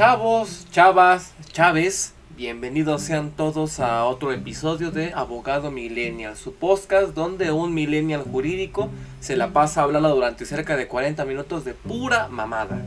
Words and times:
Chavos, 0.00 0.66
chavas, 0.70 1.34
chaves, 1.52 2.14
bienvenidos 2.34 3.02
sean 3.02 3.32
todos 3.32 3.80
a 3.80 4.06
otro 4.06 4.32
episodio 4.32 4.90
de 4.90 5.12
Abogado 5.12 5.70
Millennial, 5.70 6.38
su 6.38 6.54
podcast 6.54 7.12
donde 7.12 7.52
un 7.52 7.74
millennial 7.74 8.22
jurídico 8.22 8.88
se 9.20 9.36
la 9.36 9.52
pasa 9.52 9.82
hablando 9.82 10.14
durante 10.14 10.46
cerca 10.46 10.78
de 10.78 10.88
40 10.88 11.26
minutos 11.26 11.66
de 11.66 11.74
pura 11.74 12.28
mamada. 12.28 12.86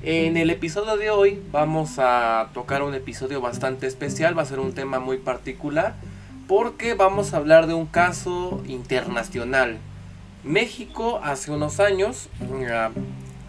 En 0.00 0.36
el 0.36 0.50
episodio 0.50 0.96
de 0.96 1.10
hoy 1.10 1.42
vamos 1.50 1.98
a 1.98 2.50
tocar 2.54 2.84
un 2.84 2.94
episodio 2.94 3.40
bastante 3.40 3.88
especial, 3.88 4.38
va 4.38 4.42
a 4.42 4.46
ser 4.46 4.60
un 4.60 4.74
tema 4.74 5.00
muy 5.00 5.16
particular 5.16 5.96
porque 6.46 6.94
vamos 6.94 7.34
a 7.34 7.38
hablar 7.38 7.66
de 7.66 7.74
un 7.74 7.86
caso 7.86 8.62
internacional. 8.68 9.78
México 10.44 11.18
hace 11.20 11.50
unos 11.50 11.80
años 11.80 12.28
uh, 12.42 12.92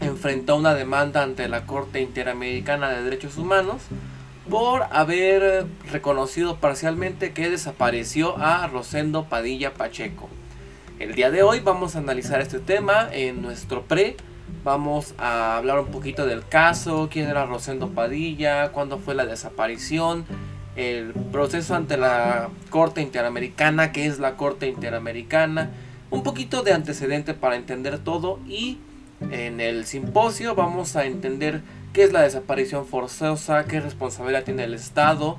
enfrentó 0.01 0.55
una 0.55 0.73
demanda 0.73 1.23
ante 1.23 1.47
la 1.47 1.65
Corte 1.65 2.01
Interamericana 2.01 2.89
de 2.89 3.03
Derechos 3.03 3.37
Humanos 3.37 3.81
por 4.49 4.83
haber 4.91 5.67
reconocido 5.91 6.57
parcialmente 6.57 7.33
que 7.33 7.49
desapareció 7.49 8.37
a 8.37 8.67
Rosendo 8.67 9.25
Padilla 9.25 9.73
Pacheco. 9.73 10.29
El 10.97 11.15
día 11.15 11.31
de 11.31 11.43
hoy 11.43 11.59
vamos 11.59 11.95
a 11.95 11.99
analizar 11.99 12.41
este 12.41 12.59
tema 12.59 13.09
en 13.11 13.41
nuestro 13.41 13.83
pre. 13.83 14.17
Vamos 14.63 15.13
a 15.17 15.57
hablar 15.57 15.79
un 15.79 15.87
poquito 15.87 16.25
del 16.25 16.45
caso, 16.47 17.09
quién 17.11 17.29
era 17.29 17.45
Rosendo 17.45 17.89
Padilla, 17.89 18.71
cuándo 18.71 18.97
fue 18.97 19.15
la 19.15 19.25
desaparición, 19.25 20.25
el 20.75 21.13
proceso 21.31 21.75
ante 21.75 21.97
la 21.97 22.49
Corte 22.69 23.01
Interamericana, 23.01 23.91
qué 23.91 24.07
es 24.07 24.19
la 24.19 24.35
Corte 24.35 24.67
Interamericana, 24.67 25.69
un 26.09 26.23
poquito 26.23 26.63
de 26.63 26.73
antecedente 26.73 27.33
para 27.33 27.55
entender 27.55 27.99
todo 27.99 28.39
y 28.47 28.79
en 29.31 29.59
el 29.59 29.85
simposio 29.85 30.55
vamos 30.55 30.95
a 30.95 31.05
entender 31.05 31.61
qué 31.93 32.03
es 32.03 32.13
la 32.13 32.21
desaparición 32.21 32.85
forzosa, 32.85 33.65
qué 33.65 33.79
responsabilidad 33.79 34.43
tiene 34.43 34.63
el 34.63 34.73
Estado, 34.73 35.37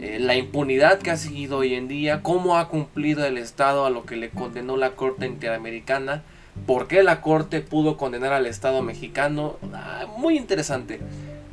eh, 0.00 0.18
la 0.18 0.34
impunidad 0.34 0.98
que 0.98 1.10
ha 1.10 1.16
seguido 1.16 1.58
hoy 1.58 1.74
en 1.74 1.86
día, 1.88 2.22
cómo 2.22 2.56
ha 2.58 2.68
cumplido 2.68 3.24
el 3.24 3.38
Estado 3.38 3.86
a 3.86 3.90
lo 3.90 4.04
que 4.04 4.16
le 4.16 4.30
condenó 4.30 4.76
la 4.76 4.92
Corte 4.92 5.26
Interamericana, 5.26 6.22
por 6.66 6.88
qué 6.88 7.02
la 7.02 7.20
Corte 7.20 7.60
pudo 7.60 7.96
condenar 7.96 8.32
al 8.32 8.46
Estado 8.46 8.82
mexicano. 8.82 9.56
Ah, 9.72 10.06
muy 10.18 10.36
interesante. 10.36 11.00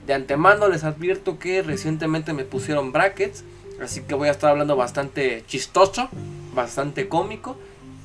De 0.08 0.14
antemano 0.14 0.68
les 0.68 0.84
advierto 0.84 1.38
que 1.38 1.62
recientemente 1.62 2.34
me 2.34 2.44
pusieron 2.44 2.92
brackets, 2.92 3.44
así 3.82 4.02
que 4.02 4.16
voy 4.16 4.30
a 4.30 4.32
estar 4.32 4.50
hablando 4.50 4.76
bastante 4.76 5.44
chistoso, 5.48 6.10
bastante 6.56 7.08
cómico, 7.08 7.58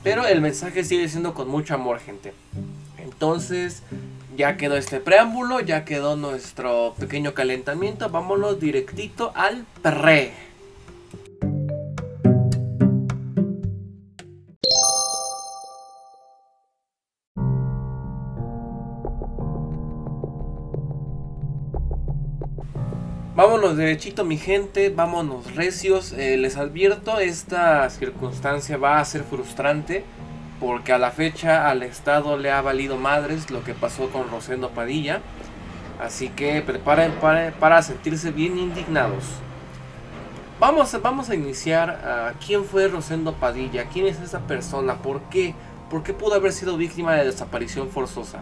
pero 0.03 0.27
el 0.27 0.43
mensaje 0.43 0.84
sigue 0.84 1.09
siendo 1.09 1.33
con 1.33 1.49
mucho 1.49 1.75
amor, 1.75 2.01
gente. 2.01 2.34
Entonces, 3.15 3.84
ya 4.37 4.57
quedó 4.57 4.77
este 4.77 4.98
preámbulo, 4.98 5.61
ya 5.61 5.84
quedó 5.84 6.17
nuestro 6.17 6.95
pequeño 6.98 7.33
calentamiento. 7.33 8.11
Vámonos 8.11 8.59
directito 8.59 9.31
al 9.37 9.65
pre. 9.83 10.33
Vámonos 23.37 23.77
derechito 23.77 24.25
mi 24.25 24.39
gente, 24.39 24.91
vámonos 24.91 25.55
recios. 25.55 26.12
Eh, 26.12 26.37
les 26.37 26.56
advierto, 26.56 27.21
esta 27.21 27.89
circunstancia 27.91 28.77
va 28.77 28.99
a 28.99 29.05
ser 29.05 29.22
frustrante 29.22 30.05
porque 30.64 30.94
a 30.94 30.98
la 30.98 31.10
fecha 31.10 31.69
al 31.69 31.82
Estado 31.82 32.38
le 32.38 32.50
ha 32.50 32.62
valido 32.62 32.97
madres 32.97 33.50
lo 33.50 33.62
que 33.62 33.75
pasó 33.75 34.08
con 34.08 34.30
Rosendo 34.30 34.70
Padilla. 34.70 35.20
Así 36.00 36.30
que 36.30 36.62
preparen 36.62 37.12
para, 37.60 37.82
sentirse 37.82 38.30
bien 38.30 38.58
indignados. 38.58 39.25
Vamos, 40.58 40.97
vamos 41.02 41.28
a 41.28 41.34
iniciar 41.34 41.91
a 41.91 42.32
quién 42.44 42.64
fue 42.64 42.88
Rosendo 42.88 43.34
Padilla, 43.34 43.84
quién 43.92 44.06
es 44.06 44.19
esa 44.20 44.41
persona, 44.41 45.02
por 45.02 45.20
qué, 45.25 45.54
por 45.91 46.02
qué 46.02 46.14
pudo 46.14 46.34
haber 46.34 46.54
sido 46.54 46.78
víctima 46.78 47.14
de 47.14 47.26
desaparición 47.26 47.91
forzosa. 47.91 48.41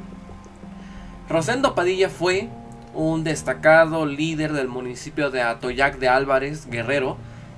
Rosendo 1.29 1.75
Padilla 1.75 2.09
fue 2.09 2.49
un 2.95 3.25
destacado 3.25 4.07
líder 4.07 4.53
del 4.53 4.69
municipio 4.69 5.33
de 5.33 5.43
Atoyac 5.43 5.99
de 5.99 6.09
Álvarez, 6.09 6.71
Guerrero, 6.71 7.17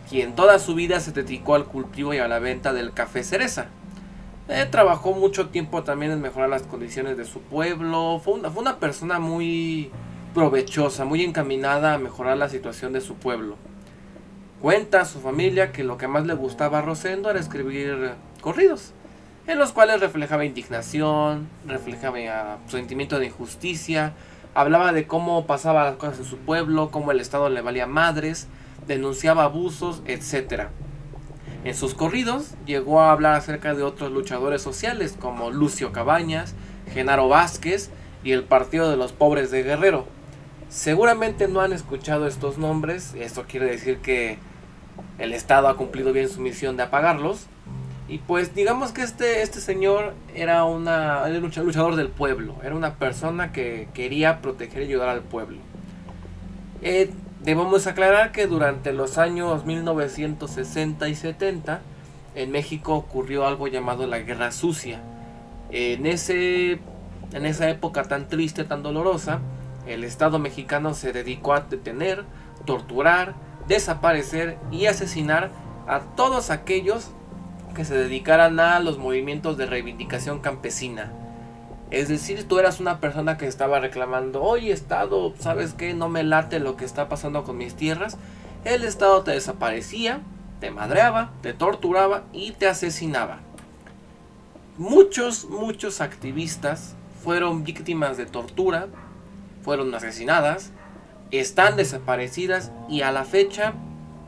quien 0.09 0.35
toda 0.35 0.59
su 0.59 0.75
vida 0.75 1.01
se 1.01 1.13
dedicó 1.13 1.55
al 1.55 1.67
cultivo 1.67 2.15
y 2.15 2.19
a 2.19 2.29
la 2.29 2.39
venta 2.39 2.73
del 2.73 2.95
café 2.95 3.25
cereza. 3.25 3.67
Eh, 4.47 4.67
trabajó 4.71 5.13
mucho 5.13 5.49
tiempo 5.49 5.85
también 5.85 6.13
en 6.13 6.21
mejorar 6.21 6.51
las 6.51 6.63
condiciones 6.65 7.17
de 7.17 7.25
su 7.25 7.41
pueblo. 7.41 8.21
Fue 8.23 8.35
una, 8.35 8.51
fue 8.51 8.61
una 8.61 8.77
persona 8.77 9.19
muy 9.19 9.91
provechosa, 10.35 11.07
muy 11.07 11.25
encaminada 11.25 11.95
a 11.95 11.99
mejorar 11.99 12.37
la 12.37 12.51
situación 12.51 12.93
de 12.93 13.01
su 13.01 13.15
pueblo. 13.15 13.57
Cuenta 14.61 15.01
a 15.01 15.05
su 15.07 15.21
familia 15.21 15.73
que 15.73 15.83
lo 15.83 15.97
que 15.97 16.09
más 16.09 16.27
le 16.27 16.35
gustaba 16.35 16.81
a 16.81 16.83
Rosendo 16.83 17.31
era 17.31 17.41
escribir 17.41 18.13
corridos, 18.43 18.93
en 19.47 19.59
los 19.59 19.73
cuales 19.73 20.01
reflejaba 20.01 20.45
indignación, 20.45 21.49
reflejaba 21.67 22.59
sentimiento 22.67 23.19
de 23.19 23.27
injusticia, 23.27 24.13
hablaba 24.55 24.93
de 24.93 25.07
cómo 25.07 25.47
pasaba 25.47 25.85
las 25.85 25.97
cosas 25.97 26.19
en 26.19 26.25
su 26.27 26.37
pueblo, 26.39 26.91
cómo 26.91 27.13
el 27.13 27.21
Estado 27.21 27.49
le 27.49 27.63
valía 27.63 27.87
madres, 27.87 28.47
denunciaba 28.87 29.45
abusos, 29.45 30.03
etcétera. 30.07 30.71
En 31.65 31.75
sus 31.75 31.95
corridos 31.95 32.51
llegó 32.67 33.01
a 33.01 33.11
hablar 33.11 33.35
acerca 33.37 33.75
de 33.75 33.83
otros 33.83 34.13
luchadores 34.13 34.61
sociales 34.61 35.17
como 35.19 35.51
Lucio 35.51 35.93
Cabañas, 35.93 36.55
Genaro 36.93 37.29
Vázquez 37.29 37.89
y 38.23 38.33
el 38.33 38.45
Partido 38.45 38.91
de 38.91 38.99
los 38.99 39.13
Pobres 39.13 39.51
de 39.51 39.63
Guerrero. 39.63 40.07
Seguramente 40.69 41.49
no 41.49 41.63
han 41.63 41.73
escuchado 41.73 42.27
estos 42.27 42.59
nombres, 42.59 43.15
esto 43.15 43.45
quiere 43.49 43.67
decir 43.67 43.99
que 43.99 44.39
el 45.19 45.33
Estado 45.33 45.69
ha 45.69 45.77
cumplido 45.79 46.13
bien 46.13 46.29
su 46.29 46.43
misión 46.43 46.77
de 46.77 46.83
apagarlos. 46.83 47.47
Y 48.09 48.19
pues 48.19 48.55
digamos 48.55 48.93
que 48.93 49.01
este, 49.01 49.41
este 49.41 49.61
señor 49.61 50.13
era 50.35 50.65
un 50.65 50.85
luchador 51.41 51.97
del 51.97 52.09
pueblo, 52.09 52.57
era 52.63 52.75
una 52.75 52.97
persona 52.97 53.53
que 53.53 53.89
quería 53.95 54.43
proteger 54.43 54.83
y 54.83 54.87
ayudar 54.87 55.09
al 55.09 55.23
pueblo. 55.23 55.61
Eh, 56.83 57.11
Debemos 57.45 57.87
aclarar 57.87 58.33
que 58.33 58.47
durante 58.47 58.95
los 58.95 59.19
años 59.19 59.67
1960 59.67 61.09
y 61.09 61.15
70 61.15 61.83
en 62.35 62.51
México 62.51 62.95
ocurrió 62.95 63.47
algo 63.47 63.69
llamado 63.69 64.07
la 64.07 64.19
Guerra 64.21 64.51
Sucia. 64.51 65.03
En, 65.71 66.07
ese, 66.07 66.79
en 67.35 67.45
esa 67.45 67.69
época 67.69 68.05
tan 68.05 68.29
triste, 68.29 68.65
tan 68.65 68.83
dolorosa, 68.83 69.41
el 69.87 70.05
Estado 70.05 70.39
mexicano 70.39 70.95
se 70.95 71.13
dedicó 71.13 71.53
a 71.53 71.61
detener, 71.61 72.25
torturar, 72.65 73.35
desaparecer 73.69 74.57
y 74.73 74.87
asesinar 74.87 75.51
a 75.87 76.01
todos 76.01 76.49
aquellos 76.49 77.11
que 77.75 77.85
se 77.85 77.95
dedicaran 77.95 78.59
a 78.59 78.81
los 78.81 78.97
movimientos 78.97 79.59
de 79.59 79.67
reivindicación 79.67 80.41
campesina 80.41 81.13
es 81.95 82.09
decir, 82.09 82.49
tú 82.49 82.59
eras 82.59 82.81
una 82.81 82.99
persona 82.99 83.39
que 83.39 83.47
estaba 83.47 83.79
reclamando, 83.79 84.43
oye 84.43 84.73
Estado, 84.73 85.33
¿sabes 85.39 85.75
qué? 85.75 85.95
No 85.95 86.09
me 86.09 86.25
late 86.25 86.59
lo 86.59 86.77
que 86.77 86.85
está 86.85 87.09
pasando 87.09 87.45
con 87.45 87.57
mis 87.57 87.77
tierras. 87.77 88.19
El 88.65 88.83
Estado 88.83 89.23
te 89.23 89.31
desaparecía, 89.31 90.21
te 90.59 90.73
madreaba, 90.73 91.31
te 91.41 91.53
torturaba 91.53 92.25
y 92.33 92.51
te 92.51 92.67
asesinaba. 92.67 93.39
Muchos, 94.77 95.45
muchos 95.45 96.01
activistas 96.01 96.97
fueron 97.23 97.63
víctimas 97.63 98.17
de 98.17 98.27
tortura, 98.27 98.89
fueron 99.63 99.95
asesinadas, 99.95 100.73
están 101.31 101.77
desaparecidas 101.77 102.73
y 102.89 103.03
a 103.03 103.13
la 103.13 103.25
fecha 103.25 103.75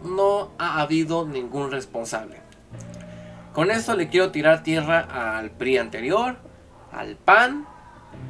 no 0.04 0.50
ha 0.58 0.80
habido 0.80 1.26
ningún 1.26 1.72
responsable. 1.72 2.40
Con 3.52 3.72
esto 3.72 3.96
le 3.96 4.08
quiero 4.08 4.30
tirar 4.30 4.62
tierra 4.62 5.00
al 5.36 5.50
PRI 5.50 5.78
anterior, 5.78 6.45
al 6.96 7.16
PAN 7.16 7.66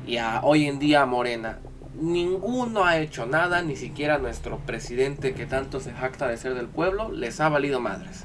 y 0.06 0.16
a 0.16 0.40
hoy 0.42 0.66
en 0.66 0.78
día 0.78 1.02
a 1.02 1.06
Morena. 1.06 1.60
Ninguno 1.98 2.84
ha 2.84 2.98
hecho 2.98 3.24
nada, 3.24 3.62
ni 3.62 3.76
siquiera 3.76 4.18
nuestro 4.18 4.58
presidente 4.58 5.32
que 5.32 5.46
tanto 5.46 5.80
se 5.80 5.92
jacta 5.92 6.28
de 6.28 6.36
ser 6.36 6.54
del 6.54 6.66
pueblo, 6.66 7.10
les 7.10 7.40
ha 7.40 7.48
valido 7.48 7.80
madres. 7.80 8.24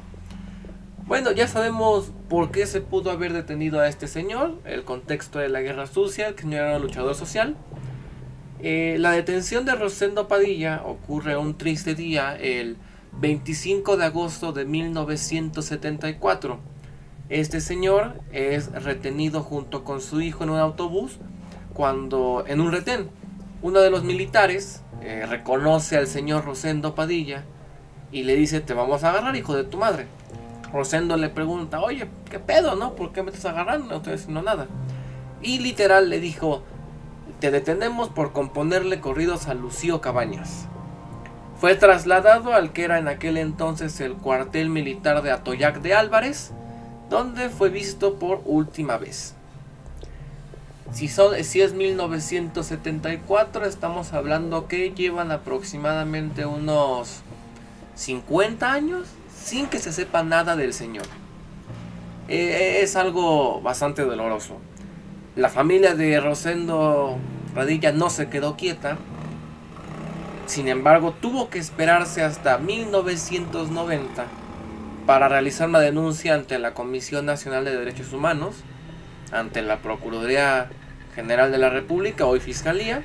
Bueno, 1.05 1.31
ya 1.31 1.47
sabemos 1.47 2.11
por 2.29 2.51
qué 2.51 2.65
se 2.65 2.81
pudo 2.81 3.11
haber 3.11 3.33
detenido 3.33 3.79
a 3.79 3.87
este 3.87 4.07
señor, 4.07 4.59
el 4.65 4.83
contexto 4.83 5.39
de 5.39 5.49
la 5.49 5.61
guerra 5.61 5.87
sucia, 5.87 6.35
que 6.35 6.45
no 6.45 6.55
era 6.55 6.75
un 6.75 6.81
luchador 6.81 7.15
social. 7.15 7.55
Eh, 8.59 8.97
la 8.99 9.11
detención 9.11 9.65
de 9.65 9.75
Rosendo 9.75 10.27
Padilla 10.27 10.83
ocurre 10.85 11.37
un 11.37 11.57
triste 11.57 11.95
día, 11.95 12.35
el 12.35 12.77
25 13.19 13.97
de 13.97 14.05
agosto 14.05 14.53
de 14.53 14.65
1974 14.65 16.70
este 17.31 17.61
señor 17.61 18.15
es 18.33 18.71
retenido 18.83 19.41
junto 19.41 19.85
con 19.85 20.01
su 20.01 20.19
hijo 20.19 20.43
en 20.43 20.49
un 20.49 20.59
autobús 20.59 21.17
cuando 21.73 22.43
en 22.45 22.59
un 22.59 22.73
retén 22.73 23.09
uno 23.61 23.79
de 23.79 23.89
los 23.89 24.03
militares 24.03 24.81
eh, 25.01 25.25
reconoce 25.25 25.95
al 25.95 26.07
señor 26.07 26.43
Rosendo 26.43 26.93
Padilla 26.93 27.45
y 28.11 28.23
le 28.23 28.35
dice 28.35 28.59
te 28.59 28.73
vamos 28.73 29.05
a 29.05 29.11
agarrar 29.11 29.37
hijo 29.37 29.55
de 29.55 29.63
tu 29.63 29.77
madre. 29.77 30.07
Rosendo 30.73 31.15
le 31.15 31.29
pregunta, 31.29 31.79
oye, 31.79 32.09
¿qué 32.29 32.39
pedo, 32.39 32.75
no? 32.75 32.95
¿Por 32.95 33.13
qué 33.13 33.23
me 33.23 33.31
estás 33.31 33.45
agarrando? 33.45 33.87
No 33.87 33.95
estoy 33.97 34.13
haciendo 34.13 34.41
nada. 34.41 34.67
Y 35.41 35.59
literal 35.59 36.09
le 36.09 36.19
dijo, 36.19 36.63
te 37.39 37.49
detenemos 37.49 38.09
por 38.09 38.33
componerle 38.33 38.99
corridos 38.99 39.47
a 39.47 39.53
Lucio 39.53 40.01
Cabañas. 40.01 40.67
Fue 41.55 41.75
trasladado 41.75 42.53
al 42.53 42.73
que 42.73 42.83
era 42.83 42.99
en 42.99 43.07
aquel 43.07 43.37
entonces 43.37 44.01
el 44.01 44.15
cuartel 44.15 44.69
militar 44.69 45.21
de 45.21 45.31
Atoyac 45.31 45.81
de 45.81 45.93
Álvarez, 45.93 46.53
donde 47.11 47.49
fue 47.49 47.69
visto 47.69 48.15
por 48.15 48.41
última 48.45 48.97
vez. 48.97 49.35
Si, 50.93 51.09
si 51.09 51.61
es 51.61 51.73
1974, 51.73 53.65
estamos 53.65 54.13
hablando 54.13 54.69
que 54.69 54.91
llevan 54.91 55.29
aproximadamente 55.31 56.45
unos 56.45 57.19
50 57.95 58.71
años 58.71 59.09
sin 59.35 59.67
que 59.67 59.79
se 59.79 59.91
sepa 59.91 60.23
nada 60.23 60.55
del 60.55 60.73
señor. 60.73 61.05
Eh, 62.29 62.79
es 62.81 62.95
algo 62.95 63.59
bastante 63.59 64.03
doloroso. 64.03 64.55
La 65.35 65.49
familia 65.49 65.95
de 65.95 66.17
Rosendo 66.21 67.17
Radilla 67.53 67.91
no 67.91 68.09
se 68.09 68.29
quedó 68.29 68.55
quieta. 68.55 68.97
Sin 70.45 70.69
embargo, 70.69 71.13
tuvo 71.19 71.49
que 71.49 71.59
esperarse 71.59 72.23
hasta 72.23 72.57
1990 72.57 74.40
para 75.05 75.27
realizar 75.27 75.69
una 75.69 75.79
denuncia 75.79 76.33
ante 76.33 76.59
la 76.59 76.73
Comisión 76.73 77.25
Nacional 77.25 77.65
de 77.65 77.75
Derechos 77.75 78.13
Humanos, 78.13 78.55
ante 79.31 79.61
la 79.61 79.77
Procuraduría 79.77 80.69
General 81.15 81.51
de 81.51 81.57
la 81.57 81.69
República, 81.69 82.25
hoy 82.25 82.39
Fiscalía, 82.39 83.03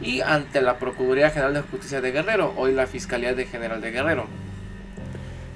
y 0.00 0.20
ante 0.20 0.60
la 0.60 0.78
Procuraduría 0.78 1.30
General 1.30 1.54
de 1.54 1.62
Justicia 1.62 2.00
de 2.00 2.12
Guerrero, 2.12 2.52
hoy 2.56 2.72
la 2.72 2.86
Fiscalía 2.86 3.34
General 3.34 3.80
de 3.80 3.90
Guerrero. 3.90 4.26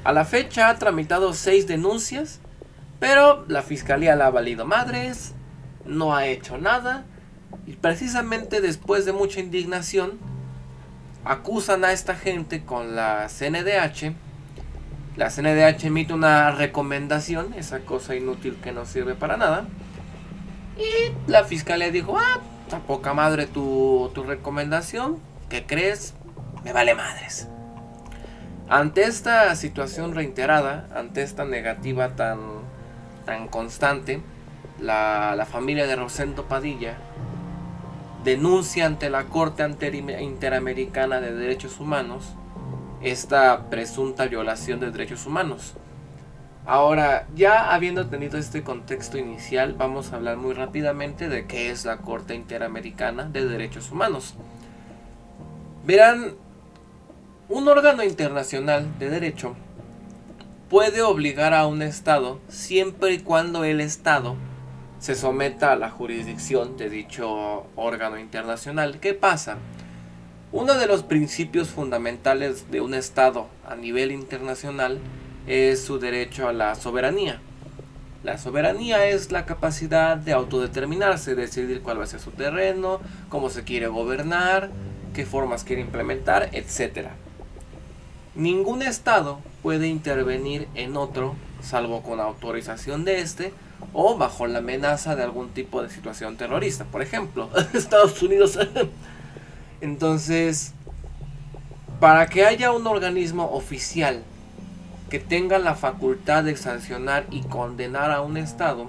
A 0.04 0.12
la 0.12 0.24
fecha 0.24 0.70
ha 0.70 0.78
tramitado 0.78 1.34
seis 1.34 1.66
denuncias, 1.66 2.40
pero 2.98 3.44
la 3.48 3.62
Fiscalía 3.62 4.16
la 4.16 4.26
ha 4.26 4.30
valido 4.30 4.66
madres, 4.66 5.34
no 5.84 6.14
ha 6.14 6.26
hecho 6.26 6.58
nada, 6.58 7.04
y 7.66 7.72
precisamente 7.72 8.60
después 8.60 9.04
de 9.04 9.12
mucha 9.12 9.40
indignación, 9.40 10.18
acusan 11.24 11.84
a 11.84 11.92
esta 11.92 12.14
gente 12.14 12.64
con 12.64 12.96
la 12.96 13.28
CNDH. 13.28 14.14
La 15.20 15.28
CNDH 15.28 15.84
emite 15.84 16.14
una 16.14 16.50
recomendación, 16.50 17.52
esa 17.52 17.80
cosa 17.80 18.16
inútil 18.16 18.56
que 18.62 18.72
no 18.72 18.86
sirve 18.86 19.14
para 19.14 19.36
nada 19.36 19.66
y 20.78 21.30
la 21.30 21.44
fiscalía 21.44 21.90
dijo, 21.90 22.16
ah, 22.16 22.40
a 22.72 22.78
poca 22.78 23.12
madre 23.12 23.46
tu, 23.46 24.10
tu 24.14 24.22
recomendación, 24.22 25.18
¿qué 25.50 25.66
crees? 25.66 26.14
Me 26.64 26.72
vale 26.72 26.94
madres. 26.94 27.48
Ante 28.70 29.02
esta 29.02 29.54
situación 29.56 30.14
reiterada, 30.14 30.88
ante 30.96 31.20
esta 31.20 31.44
negativa 31.44 32.16
tan, 32.16 32.38
tan 33.26 33.46
constante, 33.48 34.22
la, 34.80 35.34
la 35.36 35.44
familia 35.44 35.86
de 35.86 35.96
Rosendo 35.96 36.46
Padilla 36.46 36.96
denuncia 38.24 38.86
ante 38.86 39.10
la 39.10 39.24
Corte 39.24 39.68
Interamericana 40.18 41.20
de 41.20 41.34
Derechos 41.34 41.78
Humanos 41.78 42.36
esta 43.02 43.70
presunta 43.70 44.26
violación 44.26 44.80
de 44.80 44.90
derechos 44.90 45.26
humanos. 45.26 45.74
Ahora, 46.66 47.26
ya 47.34 47.72
habiendo 47.72 48.06
tenido 48.06 48.38
este 48.38 48.62
contexto 48.62 49.18
inicial, 49.18 49.74
vamos 49.74 50.12
a 50.12 50.16
hablar 50.16 50.36
muy 50.36 50.52
rápidamente 50.52 51.28
de 51.28 51.46
qué 51.46 51.70
es 51.70 51.84
la 51.84 51.98
Corte 51.98 52.34
Interamericana 52.34 53.24
de 53.24 53.46
Derechos 53.46 53.90
Humanos. 53.90 54.34
Verán, 55.84 56.34
un 57.48 57.66
órgano 57.66 58.04
internacional 58.04 58.86
de 58.98 59.10
derecho 59.10 59.56
puede 60.68 61.02
obligar 61.02 61.54
a 61.54 61.66
un 61.66 61.82
Estado 61.82 62.38
siempre 62.48 63.14
y 63.14 63.18
cuando 63.18 63.64
el 63.64 63.80
Estado 63.80 64.36
se 65.00 65.14
someta 65.16 65.72
a 65.72 65.76
la 65.76 65.90
jurisdicción 65.90 66.76
de 66.76 66.90
dicho 66.90 67.66
órgano 67.74 68.18
internacional. 68.18 69.00
¿Qué 69.00 69.14
pasa? 69.14 69.56
Uno 70.52 70.74
de 70.74 70.88
los 70.88 71.04
principios 71.04 71.68
fundamentales 71.68 72.72
de 72.72 72.80
un 72.80 72.92
Estado 72.92 73.46
a 73.64 73.76
nivel 73.76 74.10
internacional 74.10 74.98
es 75.46 75.80
su 75.80 76.00
derecho 76.00 76.48
a 76.48 76.52
la 76.52 76.74
soberanía. 76.74 77.40
La 78.24 78.36
soberanía 78.36 79.06
es 79.06 79.30
la 79.30 79.46
capacidad 79.46 80.16
de 80.16 80.32
autodeterminarse, 80.32 81.36
decidir 81.36 81.82
cuál 81.82 82.00
va 82.00 82.04
a 82.04 82.08
ser 82.08 82.18
su 82.18 82.32
terreno, 82.32 83.00
cómo 83.28 83.48
se 83.48 83.62
quiere 83.62 83.86
gobernar, 83.86 84.70
qué 85.14 85.24
formas 85.24 85.62
quiere 85.62 85.82
implementar, 85.82 86.50
etc. 86.52 87.10
Ningún 88.34 88.82
Estado 88.82 89.38
puede 89.62 89.86
intervenir 89.86 90.66
en 90.74 90.96
otro 90.96 91.36
salvo 91.62 92.02
con 92.02 92.18
autorización 92.18 93.04
de 93.04 93.20
este 93.20 93.52
o 93.92 94.18
bajo 94.18 94.48
la 94.48 94.58
amenaza 94.58 95.14
de 95.14 95.22
algún 95.22 95.50
tipo 95.50 95.80
de 95.80 95.90
situación 95.90 96.36
terrorista, 96.36 96.86
por 96.86 97.02
ejemplo, 97.02 97.48
Estados 97.72 98.20
Unidos. 98.20 98.58
Entonces, 99.80 100.74
para 102.00 102.26
que 102.26 102.44
haya 102.44 102.72
un 102.72 102.86
organismo 102.86 103.50
oficial 103.52 104.22
que 105.08 105.18
tenga 105.18 105.58
la 105.58 105.74
facultad 105.74 106.44
de 106.44 106.56
sancionar 106.56 107.26
y 107.30 107.42
condenar 107.42 108.10
a 108.10 108.20
un 108.20 108.36
Estado, 108.36 108.86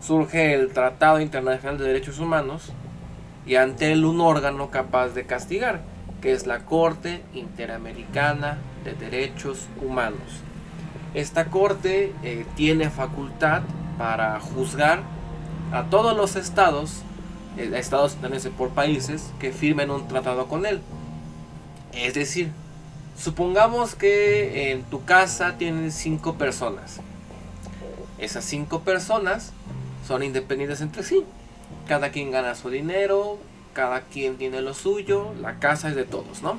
surge 0.00 0.54
el 0.54 0.72
Tratado 0.72 1.20
Internacional 1.20 1.78
de 1.78 1.84
Derechos 1.84 2.18
Humanos 2.18 2.72
y 3.46 3.56
ante 3.56 3.92
él 3.92 4.04
un 4.04 4.20
órgano 4.20 4.70
capaz 4.70 5.08
de 5.08 5.24
castigar, 5.26 5.80
que 6.20 6.32
es 6.32 6.46
la 6.46 6.60
Corte 6.60 7.22
Interamericana 7.34 8.58
de 8.84 8.94
Derechos 8.94 9.66
Humanos. 9.80 10.42
Esta 11.14 11.46
Corte 11.46 12.12
eh, 12.22 12.46
tiene 12.56 12.88
facultad 12.88 13.62
para 13.98 14.40
juzgar 14.40 15.00
a 15.72 15.84
todos 15.84 16.16
los 16.16 16.36
estados, 16.36 17.02
eh, 17.56 17.72
estados 17.74 18.16
por 18.56 18.70
países, 18.70 19.30
que 19.38 19.52
firmen 19.52 19.90
un 19.90 20.08
tratado 20.08 20.48
con 20.48 20.66
él. 20.66 20.80
Es 21.92 22.14
decir, 22.14 22.50
Supongamos 23.18 23.94
que 23.94 24.72
en 24.72 24.82
tu 24.84 25.04
casa 25.04 25.56
tienen 25.58 25.92
cinco 25.92 26.34
personas. 26.34 27.00
Esas 28.18 28.44
cinco 28.44 28.80
personas 28.80 29.52
son 30.06 30.22
independientes 30.22 30.80
entre 30.80 31.02
sí. 31.02 31.24
Cada 31.86 32.10
quien 32.10 32.30
gana 32.30 32.54
su 32.54 32.70
dinero, 32.70 33.38
cada 33.74 34.00
quien 34.00 34.38
tiene 34.38 34.60
lo 34.62 34.74
suyo, 34.74 35.34
la 35.40 35.58
casa 35.58 35.88
es 35.88 35.94
de 35.94 36.04
todos, 36.04 36.42
¿no? 36.42 36.58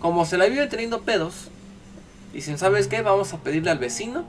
Como 0.00 0.24
se 0.24 0.38
la 0.38 0.46
vive 0.46 0.66
teniendo 0.66 1.02
pedos, 1.02 1.48
dicen, 2.32 2.58
¿sabes 2.58 2.88
qué? 2.88 3.02
Vamos 3.02 3.32
a 3.32 3.38
pedirle 3.38 3.70
al 3.70 3.78
vecino 3.78 4.24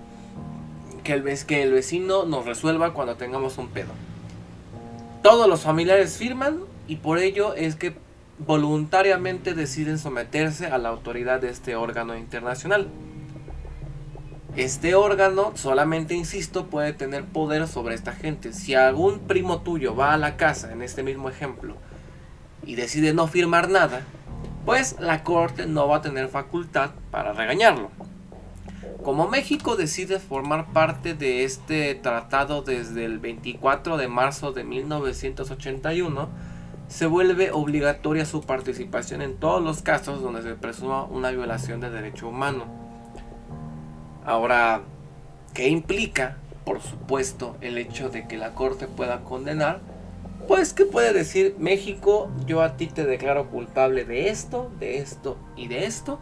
que 1.03 1.13
el, 1.13 1.45
que 1.45 1.63
el 1.63 1.71
vecino 1.71 2.25
nos 2.25 2.45
resuelva 2.45 2.93
cuando 2.93 3.15
tengamos 3.15 3.57
un 3.57 3.69
pedo. 3.69 3.93
Todos 5.21 5.49
los 5.49 5.61
familiares 5.61 6.17
firman 6.17 6.61
y 6.87 6.95
por 6.95 7.19
ello 7.19 7.53
es 7.53 7.75
que 7.75 7.93
voluntariamente 8.37 9.53
deciden 9.53 9.99
someterse 9.99 10.67
a 10.67 10.77
la 10.77 10.89
autoridad 10.89 11.41
de 11.41 11.49
este 11.49 11.75
órgano 11.75 12.17
internacional. 12.17 12.87
Este 14.55 14.95
órgano 14.95 15.51
solamente, 15.55 16.15
insisto, 16.15 16.67
puede 16.67 16.93
tener 16.93 17.25
poder 17.25 17.67
sobre 17.67 17.95
esta 17.95 18.13
gente. 18.13 18.53
Si 18.53 18.75
algún 18.75 19.19
primo 19.19 19.61
tuyo 19.61 19.93
va 19.93 20.13
a 20.13 20.17
la 20.17 20.37
casa, 20.37 20.71
en 20.71 20.81
este 20.81 21.03
mismo 21.03 21.27
ejemplo, 21.29 21.75
y 22.65 22.75
decide 22.75 23.13
no 23.13 23.27
firmar 23.27 23.69
nada, 23.69 24.03
pues 24.65 24.95
la 24.99 25.23
corte 25.23 25.65
no 25.65 25.87
va 25.87 25.97
a 25.97 26.01
tener 26.01 26.29
facultad 26.29 26.91
para 27.11 27.33
regañarlo. 27.33 27.91
Como 29.03 29.27
México 29.27 29.75
decide 29.75 30.19
formar 30.19 30.73
parte 30.73 31.13
de 31.13 31.43
este 31.43 31.95
tratado 31.95 32.61
desde 32.61 33.05
el 33.05 33.19
24 33.19 33.97
de 33.97 34.07
marzo 34.07 34.51
de 34.51 34.63
1981, 34.63 36.29
se 36.89 37.05
vuelve 37.05 37.51
obligatoria 37.51 38.25
su 38.25 38.41
participación 38.41 39.21
en 39.21 39.37
todos 39.37 39.63
los 39.63 39.81
casos 39.81 40.21
donde 40.21 40.41
se 40.41 40.55
presuma 40.55 41.03
una 41.03 41.31
violación 41.31 41.79
de 41.79 41.91
derecho 41.91 42.27
humano. 42.27 42.65
Ahora, 44.25 44.81
¿qué 45.53 45.69
implica? 45.69 46.37
Por 46.65 46.81
supuesto, 46.81 47.55
el 47.61 47.77
hecho 47.77 48.09
de 48.09 48.27
que 48.27 48.37
la 48.37 48.53
Corte 48.53 48.87
pueda 48.87 49.21
condenar. 49.21 49.81
Pues, 50.47 50.73
¿qué 50.73 50.85
puede 50.85 51.13
decir 51.13 51.55
México? 51.59 52.31
Yo 52.47 52.61
a 52.61 52.75
ti 52.75 52.87
te 52.87 53.05
declaro 53.05 53.49
culpable 53.49 54.03
de 54.03 54.29
esto, 54.29 54.71
de 54.79 54.97
esto 54.97 55.37
y 55.55 55.67
de 55.67 55.85
esto. 55.85 56.19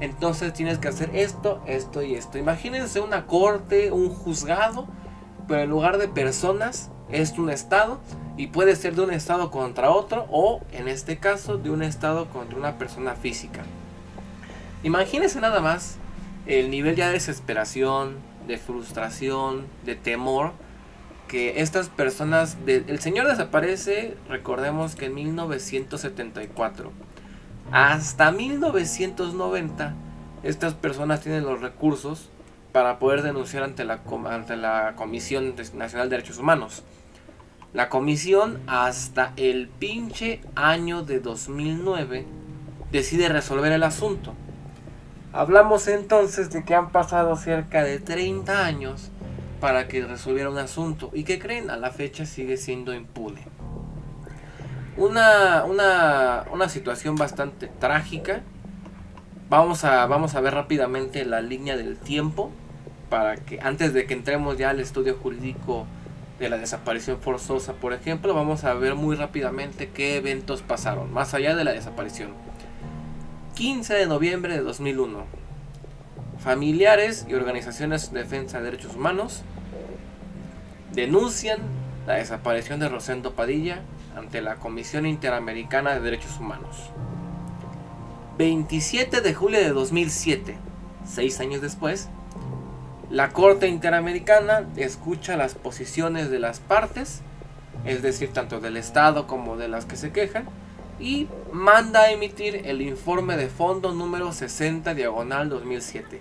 Entonces 0.00 0.52
tienes 0.52 0.78
que 0.78 0.88
hacer 0.88 1.14
esto, 1.14 1.62
esto 1.66 2.02
y 2.02 2.14
esto. 2.14 2.38
Imagínense 2.38 3.00
una 3.00 3.26
corte, 3.26 3.92
un 3.92 4.08
juzgado, 4.08 4.88
pero 5.46 5.62
en 5.62 5.70
lugar 5.70 5.98
de 5.98 6.08
personas, 6.08 6.90
es 7.12 7.38
un 7.38 7.50
estado 7.50 8.00
y 8.36 8.48
puede 8.48 8.74
ser 8.74 8.94
de 8.94 9.02
un 9.02 9.12
estado 9.12 9.50
contra 9.50 9.90
otro 9.90 10.26
o 10.30 10.62
en 10.72 10.88
este 10.88 11.18
caso 11.18 11.58
de 11.58 11.70
un 11.70 11.82
estado 11.82 12.28
contra 12.30 12.58
una 12.58 12.78
persona 12.78 13.14
física. 13.14 13.62
Imagínense 14.82 15.40
nada 15.40 15.60
más 15.60 15.96
el 16.46 16.70
nivel 16.70 16.96
ya 16.96 17.06
de 17.06 17.12
desesperación, 17.12 18.16
de 18.48 18.58
frustración, 18.58 19.66
de 19.84 19.94
temor 19.94 20.52
que 21.28 21.60
estas 21.60 21.88
personas... 21.88 22.56
el 22.66 22.98
señor 22.98 23.28
desaparece, 23.28 24.16
recordemos 24.28 24.96
que 24.96 25.06
en 25.06 25.14
1974. 25.14 26.92
Hasta 27.72 28.32
1990 28.32 29.94
estas 30.42 30.74
personas 30.74 31.22
tienen 31.22 31.44
los 31.44 31.62
recursos 31.62 32.28
para 32.70 32.98
poder 32.98 33.22
denunciar 33.22 33.62
ante 33.62 33.84
la, 33.84 34.00
la 34.56 34.92
Comisión 34.94 35.54
Nacional 35.56 36.10
de 36.10 36.16
Derechos 36.16 36.36
Humanos. 36.36 36.82
La 37.72 37.88
comisión 37.88 38.60
hasta 38.66 39.32
el 39.38 39.68
pinche 39.68 40.42
año 40.54 41.02
de 41.02 41.20
2009 41.20 42.26
decide 42.90 43.30
resolver 43.30 43.72
el 43.72 43.84
asunto. 43.84 44.34
Hablamos 45.32 45.88
entonces 45.88 46.50
de 46.50 46.66
que 46.66 46.74
han 46.74 46.90
pasado 46.90 47.34
cerca 47.36 47.82
de 47.84 47.98
30 47.98 48.66
años 48.66 49.10
para 49.62 49.88
que 49.88 50.04
resolviera 50.04 50.50
un 50.50 50.58
asunto 50.58 51.10
y 51.14 51.24
que 51.24 51.38
creen 51.38 51.70
a 51.70 51.78
la 51.78 51.90
fecha 51.90 52.26
sigue 52.26 52.58
siendo 52.58 52.92
impune. 52.92 53.51
Una, 54.96 55.64
una, 55.64 56.44
una 56.52 56.68
situación 56.68 57.16
bastante 57.16 57.68
trágica. 57.68 58.42
Vamos 59.48 59.84
a, 59.84 60.06
vamos 60.06 60.34
a 60.34 60.40
ver 60.40 60.54
rápidamente 60.54 61.24
la 61.24 61.40
línea 61.40 61.76
del 61.76 61.96
tiempo 61.96 62.50
para 63.08 63.36
que 63.36 63.60
antes 63.60 63.92
de 63.92 64.06
que 64.06 64.14
entremos 64.14 64.56
ya 64.56 64.70
al 64.70 64.80
estudio 64.80 65.16
jurídico 65.16 65.86
de 66.38 66.48
la 66.48 66.56
desaparición 66.56 67.20
forzosa, 67.20 67.74
por 67.74 67.92
ejemplo, 67.92 68.34
vamos 68.34 68.64
a 68.64 68.74
ver 68.74 68.94
muy 68.94 69.16
rápidamente 69.16 69.90
qué 69.90 70.16
eventos 70.16 70.62
pasaron, 70.62 71.12
más 71.12 71.34
allá 71.34 71.54
de 71.54 71.64
la 71.64 71.72
desaparición. 71.72 72.30
15 73.54 73.94
de 73.94 74.06
noviembre 74.06 74.54
de 74.54 74.62
2001. 74.62 75.24
Familiares 76.38 77.26
y 77.28 77.34
organizaciones 77.34 78.12
de 78.12 78.20
defensa 78.20 78.58
de 78.58 78.64
derechos 78.64 78.96
humanos 78.96 79.42
denuncian 80.92 81.60
la 82.06 82.14
desaparición 82.14 82.80
de 82.80 82.88
Rosendo 82.88 83.32
Padilla 83.32 83.82
ante 84.16 84.40
la 84.42 84.56
Comisión 84.56 85.06
Interamericana 85.06 85.94
de 85.94 86.00
Derechos 86.00 86.38
Humanos. 86.38 86.90
27 88.38 89.20
de 89.20 89.34
julio 89.34 89.60
de 89.60 89.70
2007, 89.70 90.56
seis 91.06 91.40
años 91.40 91.60
después, 91.60 92.08
la 93.10 93.30
Corte 93.30 93.68
Interamericana 93.68 94.66
escucha 94.76 95.36
las 95.36 95.54
posiciones 95.54 96.30
de 96.30 96.38
las 96.38 96.60
partes, 96.60 97.20
es 97.84 98.02
decir, 98.02 98.32
tanto 98.32 98.60
del 98.60 98.76
Estado 98.76 99.26
como 99.26 99.56
de 99.56 99.68
las 99.68 99.84
que 99.84 99.96
se 99.96 100.12
quejan, 100.12 100.46
y 100.98 101.28
manda 101.52 102.02
a 102.02 102.10
emitir 102.10 102.62
el 102.64 102.80
informe 102.80 103.36
de 103.36 103.48
fondo 103.48 103.92
número 103.92 104.32
60 104.32 104.94
diagonal 104.94 105.48
2007. 105.48 106.20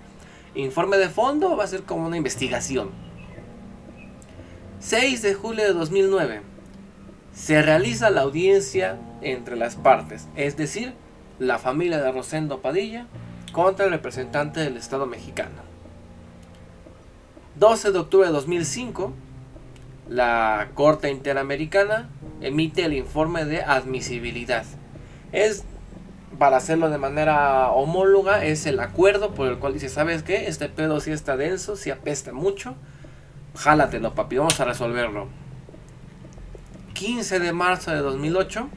Informe 0.55 0.97
de 0.97 1.07
fondo 1.07 1.55
va 1.55 1.63
a 1.63 1.67
ser 1.67 1.83
como 1.83 2.07
una 2.07 2.17
investigación. 2.17 2.89
6 4.79 5.21
de 5.21 5.33
julio 5.33 5.63
de 5.63 5.73
2009. 5.73 6.50
Se 7.33 7.61
realiza 7.61 8.09
la 8.09 8.21
audiencia 8.21 8.97
entre 9.21 9.55
las 9.55 9.75
partes, 9.75 10.27
es 10.35 10.57
decir, 10.57 10.93
la 11.39 11.59
familia 11.59 12.01
de 12.01 12.11
Rosendo 12.11 12.61
Padilla 12.61 13.07
contra 13.51 13.85
el 13.85 13.91
representante 13.91 14.59
del 14.59 14.77
Estado 14.77 15.05
mexicano. 15.05 15.61
12 17.55 17.91
de 17.91 17.99
octubre 17.99 18.27
de 18.27 18.33
2005, 18.33 19.13
la 20.09 20.69
Corte 20.73 21.09
Interamericana 21.09 22.09
emite 22.41 22.85
el 22.85 22.93
informe 22.93 23.45
de 23.45 23.61
admisibilidad. 23.61 24.65
Es, 25.31 25.63
para 26.37 26.57
hacerlo 26.57 26.89
de 26.89 26.97
manera 26.97 27.71
homóloga, 27.71 28.43
es 28.43 28.65
el 28.65 28.79
acuerdo 28.79 29.33
por 29.33 29.47
el 29.47 29.57
cual 29.57 29.73
dice, 29.73 29.89
¿sabes 29.89 30.23
qué? 30.23 30.47
Este 30.47 30.69
pedo 30.69 30.99
sí 30.99 31.11
está 31.11 31.37
denso, 31.37 31.75
sí 31.75 31.91
apesta 31.91 32.33
mucho. 32.33 32.75
Jálatelo, 33.55 34.15
papi, 34.15 34.37
vamos 34.37 34.59
a 34.59 34.65
resolverlo. 34.65 35.27
15 37.01 37.39
de 37.39 37.51
marzo 37.51 37.89
de 37.89 37.97
2008, 37.97 38.69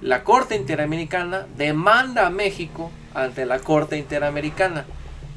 la 0.00 0.24
Corte 0.24 0.56
Interamericana 0.56 1.46
demanda 1.58 2.26
a 2.26 2.30
México 2.30 2.90
ante 3.12 3.44
la 3.44 3.58
Corte 3.58 3.98
Interamericana 3.98 4.86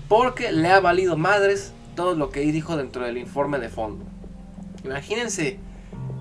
porque 0.08 0.54
le 0.54 0.70
ha 0.70 0.80
valido 0.80 1.18
madres 1.18 1.74
todo 1.98 2.16
lo 2.16 2.30
que 2.30 2.40
dijo 2.40 2.78
dentro 2.78 3.04
del 3.04 3.18
informe 3.18 3.60
de 3.60 3.68
fondo. 3.68 4.06
Imagínense 4.86 5.60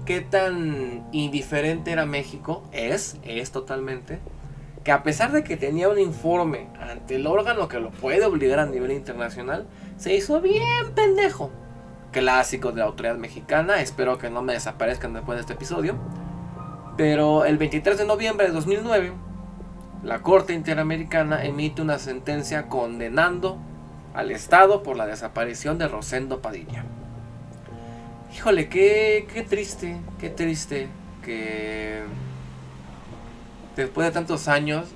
qué 0.07 0.21
tan 0.23 1.07
indiferente 1.13 1.93
era 1.93 2.05
México, 2.05 2.69
es, 2.73 3.19
es 3.23 3.53
totalmente, 3.53 4.19
que 4.83 4.91
a 4.91 5.05
pesar 5.05 5.31
de 5.31 5.45
que 5.45 5.57
tenía 5.57 5.89
un 5.89 6.01
informe 6.01 6.67
ante 6.81 7.15
el 7.15 7.29
órgano 7.29 7.69
que 7.69 7.79
lo 7.79 7.93
puede 7.93 8.25
obligar 8.25 8.59
a 8.59 8.67
nivel 8.67 8.91
internacional, 8.91 9.69
se 9.99 10.17
hizo 10.17 10.41
bien 10.41 10.93
pendejo. 10.97 11.53
Clásico 12.13 12.73
de 12.73 12.79
la 12.79 12.87
autoridad 12.87 13.17
mexicana, 13.17 13.81
espero 13.81 14.19
que 14.19 14.31
no 14.31 14.43
me 14.43 14.55
desaparezcan 14.55 15.13
después 15.13 15.37
de 15.37 15.41
este 15.41 15.53
episodio. 15.53 15.97
Pero 16.97 17.45
el 17.45 17.59
23 17.59 17.99
de 17.99 18.07
noviembre 18.07 18.47
de 18.47 18.53
2009, 18.53 19.13
la 20.03 20.23
Corte 20.23 20.55
Interamericana 20.55 21.45
emite 21.45 21.83
una 21.83 21.99
sentencia 21.99 22.69
condenando 22.69 23.59
al 24.15 24.31
Estado 24.31 24.83
por 24.83 24.97
la 24.97 25.07
desaparición 25.07 25.79
de 25.79 25.89
Rosendo 25.89 26.41
Padilla. 26.41 26.85
Híjole, 28.35 28.69
qué, 28.69 29.29
qué 29.33 29.43
triste, 29.43 29.99
qué 30.19 30.31
triste 30.31 30.89
que 31.23 32.03
después 33.77 34.07
de 34.07 34.13
tantos 34.13 34.49
años 34.49 34.87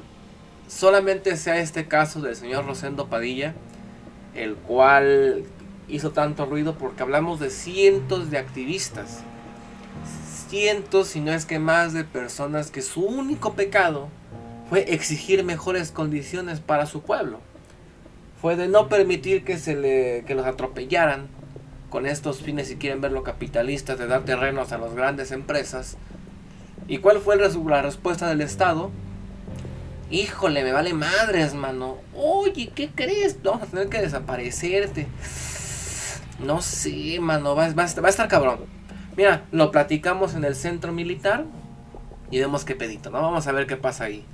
solamente 0.69 1.37
sea 1.37 1.59
este 1.59 1.87
caso 1.87 2.21
del 2.21 2.37
señor 2.37 2.65
Rosendo 2.65 3.09
Padilla, 3.09 3.55
el 4.35 4.55
cual 4.55 5.45
hizo 5.91 6.13
tanto 6.13 6.47
ruido 6.47 6.75
porque 6.77 7.03
hablamos 7.03 7.41
de 7.41 7.51
cientos 7.51 8.31
de 8.31 8.39
activistas, 8.39 9.21
cientos, 10.49 11.09
si 11.09 11.21
no 11.21 11.33
es 11.33 11.47
que 11.47 11.59
más 11.59 11.93
de 11.93 12.05
personas 12.05 12.71
que 12.71 12.83
su 12.83 13.03
único 13.03 13.55
pecado 13.55 14.09
fue 14.69 14.93
exigir 14.93 15.45
mejores 15.45 15.91
condiciones 15.91 16.61
para 16.61 16.87
su 16.87 17.03
pueblo 17.03 17.41
fue 18.41 18.57
de 18.57 18.69
no 18.69 18.89
permitir 18.89 19.45
que 19.45 19.59
se 19.59 19.77
le 19.77 20.25
que 20.27 20.35
los 20.35 20.47
atropellaran 20.47 21.29
con 21.91 22.07
estos 22.07 22.41
fines 22.41 22.69
si 22.69 22.77
quieren 22.77 23.01
verlo 23.01 23.23
capitalistas 23.23 23.99
de 23.99 24.07
dar 24.07 24.25
terrenos 24.25 24.73
a 24.73 24.79
las 24.79 24.95
grandes 24.95 25.33
empresas. 25.33 25.97
¿Y 26.89 26.99
cuál 26.99 27.19
fue 27.19 27.37
la 27.37 27.83
respuesta 27.83 28.29
del 28.29 28.41
Estado? 28.41 28.91
Híjole, 30.11 30.65
me 30.65 30.73
vale 30.73 30.95
madres, 30.95 31.55
mano. 31.55 31.99
Oye, 32.17 32.71
¿qué 32.75 32.91
crees? 32.95 33.43
Vamos 33.43 33.65
a 33.65 33.67
tener 33.67 33.89
que 33.89 34.01
desaparecerte. 34.01 35.07
No 36.45 36.63
sé, 36.63 37.19
mano, 37.21 37.55
va, 37.55 37.69
va, 37.69 37.87
va 37.87 38.07
a 38.07 38.11
estar 38.11 38.29
cabrón. 38.29 38.61
Mira, 39.17 39.45
lo 39.53 39.71
platicamos 39.71 40.35
en 40.35 40.45
el 40.45 40.55
centro 40.55 40.93
militar 40.93 41.45
y 42.31 42.39
vemos 42.39 42.65
qué 42.65 42.75
pedito, 42.75 43.11
¿no? 43.11 43.21
Vamos 43.21 43.47
a 43.47 43.53
ver 43.53 43.67
qué 43.67 43.77
pasa 43.77 44.05
ahí. 44.05 44.25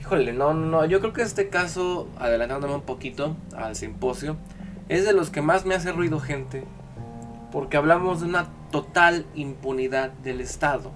Híjole, 0.00 0.32
no, 0.32 0.54
no, 0.54 0.86
yo 0.86 1.00
creo 1.00 1.12
que 1.12 1.22
este 1.22 1.48
caso, 1.48 2.08
adelantándome 2.18 2.74
un 2.74 2.82
poquito 2.82 3.36
al 3.54 3.76
simposio, 3.76 4.36
es 4.88 5.04
de 5.04 5.12
los 5.12 5.30
que 5.30 5.42
más 5.42 5.66
me 5.66 5.74
hace 5.74 5.92
ruido 5.92 6.18
gente, 6.18 6.64
porque 7.52 7.76
hablamos 7.76 8.20
de 8.20 8.26
una 8.26 8.48
total 8.70 9.26
impunidad 9.34 10.10
del 10.10 10.40
Estado. 10.40 10.90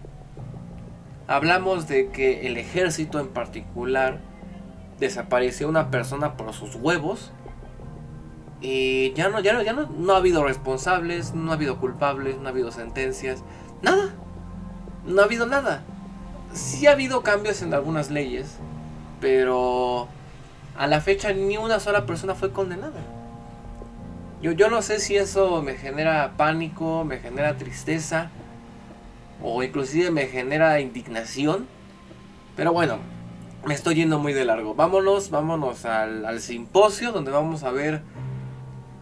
Hablamos 1.29 1.87
de 1.87 2.09
que 2.09 2.47
el 2.47 2.57
ejército 2.57 3.21
en 3.21 3.29
particular 3.29 4.21
desapareció 4.99 5.69
una 5.69 5.91
persona 5.91 6.37
por 6.37 6.53
sus 6.53 6.75
huevos 6.75 7.33
y 8.67 9.13
ya 9.13 9.29
no, 9.29 9.41
ya 9.41 9.53
no, 9.53 9.61
ya 9.61 9.75
no, 9.75 9.91
no 9.95 10.15
ha 10.15 10.17
habido 10.17 10.43
responsables, 10.43 11.35
no 11.35 11.51
ha 11.51 11.55
habido 11.55 11.77
culpables, 11.77 12.39
no 12.39 12.47
ha 12.47 12.51
habido 12.51 12.73
sentencias, 12.73 13.43
nada, 13.83 14.15
no 15.05 15.21
ha 15.21 15.25
habido 15.27 15.45
nada. 15.45 15.83
Sí 16.55 16.87
ha 16.87 16.93
habido 16.93 17.23
cambios 17.23 17.61
en 17.61 17.75
algunas 17.75 18.11
leyes, 18.11 18.57
pero 19.21 20.09
a 20.79 20.87
la 20.87 21.03
fecha 21.03 21.35
ni 21.35 21.59
una 21.59 21.79
sola 21.79 22.07
persona 22.07 22.35
fue 22.35 22.53
condenada. 22.53 23.03
Yo, 24.41 24.53
yo 24.53 24.71
no 24.71 24.81
sé 24.81 24.99
si 24.99 25.15
eso 25.15 25.61
me 25.61 25.75
genera 25.75 26.33
pánico, 26.39 27.05
me 27.05 27.19
genera 27.19 27.59
tristeza 27.59 28.31
o 29.43 29.63
inclusive 29.63 30.11
me 30.11 30.25
genera 30.27 30.81
indignación. 30.81 31.67
Pero 32.57 32.73
bueno, 32.73 32.97
me 33.67 33.75
estoy 33.75 33.97
yendo 33.97 34.19
muy 34.19 34.33
de 34.33 34.47
largo. 34.47 34.75
Vámonos, 34.75 35.29
vámonos 35.29 35.85
al, 35.85 36.25
al 36.25 36.41
simposio 36.41 37.13
donde 37.13 37.31
vamos 37.31 37.63
a 37.63 37.71
ver 37.71 38.01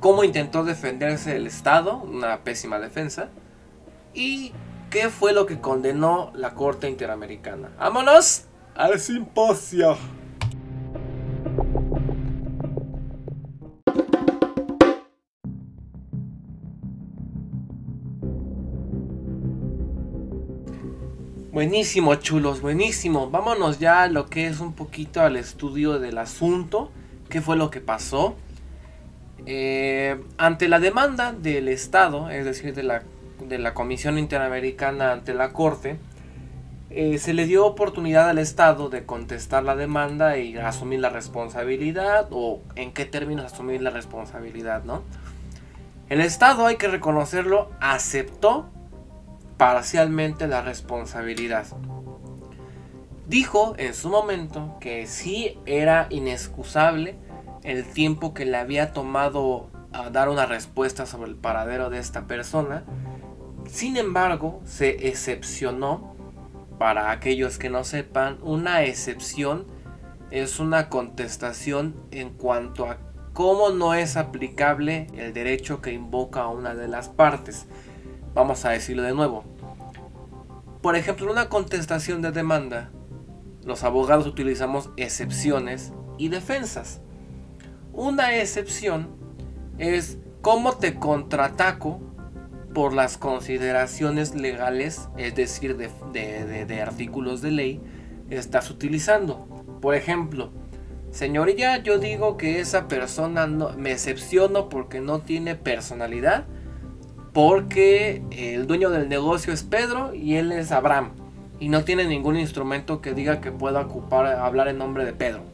cómo 0.02 0.24
intentó 0.24 0.64
defenderse 0.64 1.36
el 1.36 1.46
Estado, 1.46 1.96
una 1.98 2.40
pésima 2.40 2.80
defensa, 2.80 3.28
y 4.12 4.52
qué 4.90 5.08
fue 5.08 5.32
lo 5.32 5.46
que 5.46 5.60
condenó 5.60 6.32
la 6.34 6.54
Corte 6.54 6.90
Interamericana. 6.90 7.70
¡Vámonos! 7.78 8.46
al 8.74 8.98
simposio. 8.98 9.96
Buenísimo, 21.52 22.14
chulos, 22.16 22.60
buenísimo. 22.60 23.30
Vámonos 23.30 23.78
ya 23.78 24.02
a 24.02 24.08
lo 24.08 24.26
que 24.26 24.48
es 24.48 24.58
un 24.58 24.72
poquito 24.72 25.20
al 25.20 25.36
estudio 25.36 26.00
del 26.00 26.18
asunto. 26.18 26.90
¿Qué 27.28 27.40
fue 27.40 27.56
lo 27.56 27.70
que 27.70 27.80
pasó? 27.80 28.34
Eh, 29.46 30.20
ante 30.38 30.68
la 30.68 30.78
demanda 30.78 31.32
del 31.32 31.68
Estado, 31.68 32.30
es 32.30 32.44
decir, 32.44 32.74
de 32.74 32.82
la, 32.82 33.02
de 33.40 33.58
la 33.58 33.74
Comisión 33.74 34.18
Interamericana 34.18 35.12
ante 35.12 35.34
la 35.34 35.52
Corte, 35.52 35.98
eh, 36.90 37.18
se 37.18 37.32
le 37.32 37.46
dio 37.46 37.64
oportunidad 37.64 38.28
al 38.28 38.38
Estado 38.38 38.90
de 38.90 39.04
contestar 39.06 39.64
la 39.64 39.76
demanda 39.76 40.36
y 40.36 40.56
asumir 40.58 41.00
la 41.00 41.08
responsabilidad 41.08 42.28
o 42.30 42.60
en 42.76 42.92
qué 42.92 43.06
términos 43.06 43.50
asumir 43.50 43.80
la 43.80 43.90
responsabilidad, 43.90 44.84
¿no? 44.84 45.02
El 46.10 46.20
Estado, 46.20 46.66
hay 46.66 46.76
que 46.76 46.88
reconocerlo, 46.88 47.70
aceptó 47.80 48.68
parcialmente 49.56 50.46
la 50.46 50.60
responsabilidad. 50.60 51.66
Dijo 53.26 53.74
en 53.78 53.94
su 53.94 54.10
momento 54.10 54.76
que 54.78 55.06
sí 55.06 55.56
era 55.64 56.08
inexcusable 56.10 57.16
el 57.62 57.84
tiempo 57.84 58.34
que 58.34 58.44
le 58.44 58.56
había 58.56 58.92
tomado 58.92 59.70
a 59.92 60.10
dar 60.10 60.28
una 60.28 60.46
respuesta 60.46 61.06
sobre 61.06 61.30
el 61.30 61.36
paradero 61.36 61.90
de 61.90 61.98
esta 61.98 62.26
persona. 62.26 62.84
Sin 63.66 63.96
embargo, 63.96 64.60
se 64.64 65.08
excepcionó, 65.08 66.12
para 66.78 67.10
aquellos 67.10 67.58
que 67.58 67.70
no 67.70 67.84
sepan, 67.84 68.38
una 68.42 68.82
excepción 68.82 69.66
es 70.30 70.58
una 70.58 70.88
contestación 70.88 71.94
en 72.10 72.30
cuanto 72.30 72.86
a 72.86 72.98
cómo 73.34 73.70
no 73.70 73.94
es 73.94 74.16
aplicable 74.16 75.06
el 75.14 75.32
derecho 75.32 75.80
que 75.80 75.92
invoca 75.92 76.48
una 76.48 76.74
de 76.74 76.88
las 76.88 77.08
partes. 77.08 77.66
Vamos 78.34 78.64
a 78.64 78.70
decirlo 78.70 79.02
de 79.02 79.14
nuevo. 79.14 79.44
Por 80.80 80.96
ejemplo, 80.96 81.26
en 81.26 81.32
una 81.32 81.48
contestación 81.48 82.22
de 82.22 82.32
demanda, 82.32 82.90
los 83.64 83.84
abogados 83.84 84.26
utilizamos 84.26 84.90
excepciones 84.96 85.92
y 86.18 86.28
defensas. 86.28 87.00
Una 87.92 88.38
excepción 88.38 89.08
es 89.78 90.18
cómo 90.40 90.78
te 90.78 90.94
contraataco 90.94 92.00
por 92.72 92.94
las 92.94 93.18
consideraciones 93.18 94.34
legales, 94.34 95.08
es 95.18 95.34
decir, 95.34 95.76
de, 95.76 96.82
artículos 96.82 97.42
de 97.42 97.50
ley, 97.50 97.80
estás 98.30 98.70
utilizando. 98.70 99.46
Por 99.82 99.94
ejemplo, 99.94 100.50
señoría, 101.10 101.82
yo 101.82 101.98
digo 101.98 102.38
que 102.38 102.60
esa 102.60 102.88
persona 102.88 103.46
me 103.46 103.92
excepciono 103.92 104.70
porque 104.70 105.00
no 105.00 105.20
tiene 105.20 105.54
personalidad, 105.54 106.46
porque 107.34 108.22
el 108.30 108.66
dueño 108.66 108.88
del 108.88 109.10
negocio 109.10 109.52
es 109.52 109.64
Pedro 109.64 110.14
y 110.14 110.36
él 110.36 110.50
es 110.52 110.72
Abraham, 110.72 111.10
y 111.60 111.68
no 111.68 111.84
tiene 111.84 112.06
ningún 112.06 112.38
instrumento 112.38 113.02
que 113.02 113.12
diga 113.12 113.42
que 113.42 113.52
pueda 113.52 113.80
ocupar, 113.80 114.26
hablar 114.26 114.68
en 114.68 114.78
nombre 114.78 115.04
de 115.04 115.12
Pedro. 115.12 115.51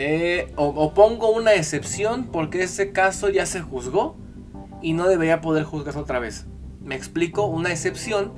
Eh, 0.00 0.52
o, 0.54 0.94
pongo 0.94 1.32
una 1.32 1.54
excepción 1.54 2.28
porque 2.30 2.62
ese 2.62 2.92
caso 2.92 3.30
ya 3.30 3.46
se 3.46 3.62
juzgó 3.62 4.16
y 4.80 4.92
no 4.92 5.08
debería 5.08 5.40
poder 5.40 5.64
juzgarse 5.64 5.98
otra 5.98 6.20
vez. 6.20 6.46
Me 6.80 6.94
explico, 6.94 7.46
una 7.46 7.72
excepción 7.72 8.32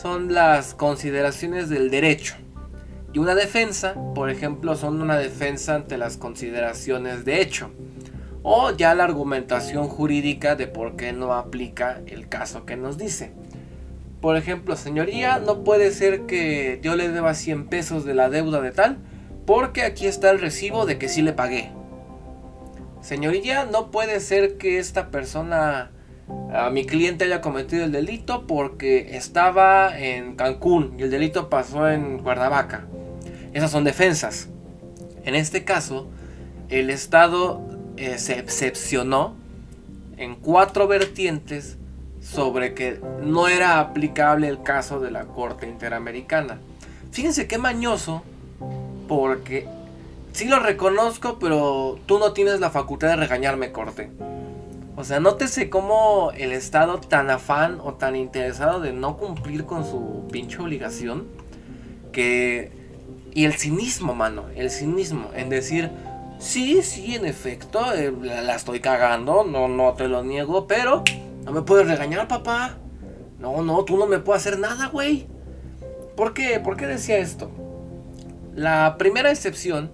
son 0.00 0.32
las 0.32 0.74
consideraciones 0.74 1.68
del 1.68 1.90
derecho. 1.90 2.36
Y 3.12 3.18
una 3.18 3.34
defensa, 3.34 3.96
por 4.14 4.30
ejemplo, 4.30 4.76
son 4.76 5.02
una 5.02 5.18
defensa 5.18 5.74
ante 5.74 5.98
las 5.98 6.18
consideraciones 6.18 7.24
de 7.24 7.42
hecho. 7.42 7.72
O 8.44 8.70
ya 8.70 8.94
la 8.94 9.02
argumentación 9.02 9.88
jurídica 9.88 10.54
de 10.54 10.68
por 10.68 10.94
qué 10.94 11.12
no 11.12 11.32
aplica 11.32 12.00
el 12.06 12.28
caso 12.28 12.64
que 12.64 12.76
nos 12.76 12.96
dice. 12.96 13.32
Por 14.20 14.36
ejemplo, 14.36 14.76
señoría, 14.76 15.40
no 15.40 15.64
puede 15.64 15.90
ser 15.90 16.26
que 16.26 16.78
yo 16.80 16.94
le 16.94 17.08
deba 17.08 17.34
100 17.34 17.66
pesos 17.66 18.04
de 18.04 18.14
la 18.14 18.30
deuda 18.30 18.60
de 18.60 18.70
tal 18.70 18.98
porque 19.46 19.82
aquí 19.82 20.06
está 20.06 20.30
el 20.30 20.40
recibo 20.40 20.86
de 20.86 20.98
que 20.98 21.08
sí 21.08 21.22
le 21.22 21.32
pagué. 21.32 21.70
Señoría, 23.00 23.64
no 23.64 23.90
puede 23.90 24.20
ser 24.20 24.58
que 24.58 24.78
esta 24.78 25.10
persona, 25.10 25.90
mi 26.70 26.86
cliente 26.86 27.24
haya 27.24 27.40
cometido 27.40 27.84
el 27.84 27.92
delito 27.92 28.46
porque 28.46 29.16
estaba 29.16 29.98
en 29.98 30.36
Cancún 30.36 30.94
y 30.98 31.02
el 31.02 31.10
delito 31.10 31.48
pasó 31.50 31.88
en 31.90 32.20
Cuernavaca. 32.20 32.86
Esas 33.52 33.70
son 33.70 33.84
defensas. 33.84 34.48
En 35.24 35.34
este 35.34 35.64
caso, 35.64 36.08
el 36.68 36.90
Estado 36.90 37.60
eh, 37.96 38.18
se 38.18 38.38
excepcionó 38.38 39.36
en 40.16 40.36
cuatro 40.36 40.86
vertientes 40.86 41.76
sobre 42.20 42.74
que 42.74 43.00
no 43.20 43.48
era 43.48 43.80
aplicable 43.80 44.46
el 44.46 44.62
caso 44.62 45.00
de 45.00 45.10
la 45.10 45.24
Corte 45.24 45.66
Interamericana. 45.66 46.60
Fíjense 47.10 47.48
qué 47.48 47.58
mañoso 47.58 48.22
porque 49.08 49.66
sí 50.32 50.46
lo 50.46 50.58
reconozco, 50.60 51.38
pero 51.38 51.98
tú 52.06 52.18
no 52.18 52.32
tienes 52.32 52.60
la 52.60 52.70
facultad 52.70 53.08
de 53.08 53.16
regañarme, 53.16 53.72
corte. 53.72 54.10
O 54.96 55.04
sea, 55.04 55.20
nótese 55.20 55.70
cómo 55.70 56.32
el 56.36 56.52
Estado 56.52 56.98
tan 56.98 57.30
afán 57.30 57.78
o 57.82 57.94
tan 57.94 58.14
interesado 58.14 58.80
de 58.80 58.92
no 58.92 59.16
cumplir 59.16 59.64
con 59.64 59.84
su 59.84 60.28
pinche 60.30 60.58
obligación, 60.58 61.26
que... 62.12 62.80
Y 63.34 63.46
el 63.46 63.54
cinismo, 63.54 64.14
mano, 64.14 64.44
el 64.54 64.70
cinismo, 64.70 65.30
en 65.34 65.48
decir, 65.48 65.90
sí, 66.38 66.82
sí, 66.82 67.14
en 67.14 67.24
efecto, 67.24 67.80
eh, 67.94 68.12
la, 68.20 68.54
estoy 68.54 68.80
cagando, 68.80 69.44
no, 69.44 69.68
no 69.68 69.94
te 69.94 70.06
lo 70.06 70.22
niego, 70.22 70.66
pero 70.66 71.02
no 71.44 71.52
me 71.52 71.62
puedes 71.62 71.88
regañar, 71.88 72.28
papá. 72.28 72.76
No, 73.38 73.62
no, 73.62 73.84
tú 73.84 73.96
no 73.96 74.06
me 74.06 74.18
puedes 74.18 74.46
hacer 74.46 74.58
nada, 74.58 74.88
güey. 74.88 75.26
¿Por 76.14 76.34
qué? 76.34 76.60
¿Por 76.60 76.76
qué 76.76 76.86
decía 76.86 77.16
esto? 77.16 77.50
La 78.54 78.96
primera 78.98 79.30
excepción, 79.30 79.90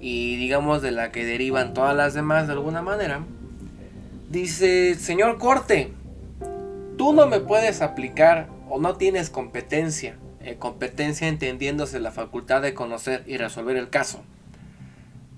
y 0.00 0.34
digamos 0.34 0.82
de 0.82 0.90
la 0.90 1.12
que 1.12 1.24
derivan 1.24 1.74
todas 1.74 1.94
las 1.94 2.12
demás 2.12 2.48
de 2.48 2.54
alguna 2.54 2.82
manera, 2.82 3.20
dice, 4.30 4.96
señor 4.96 5.38
corte, 5.38 5.92
tú 6.98 7.12
no 7.12 7.28
me 7.28 7.38
puedes 7.38 7.82
aplicar 7.82 8.48
o 8.68 8.80
no 8.80 8.96
tienes 8.96 9.30
competencia, 9.30 10.16
eh, 10.40 10.56
competencia 10.58 11.28
entendiéndose 11.28 12.00
la 12.00 12.10
facultad 12.10 12.62
de 12.62 12.74
conocer 12.74 13.22
y 13.28 13.36
resolver 13.36 13.76
el 13.76 13.88
caso. 13.90 14.24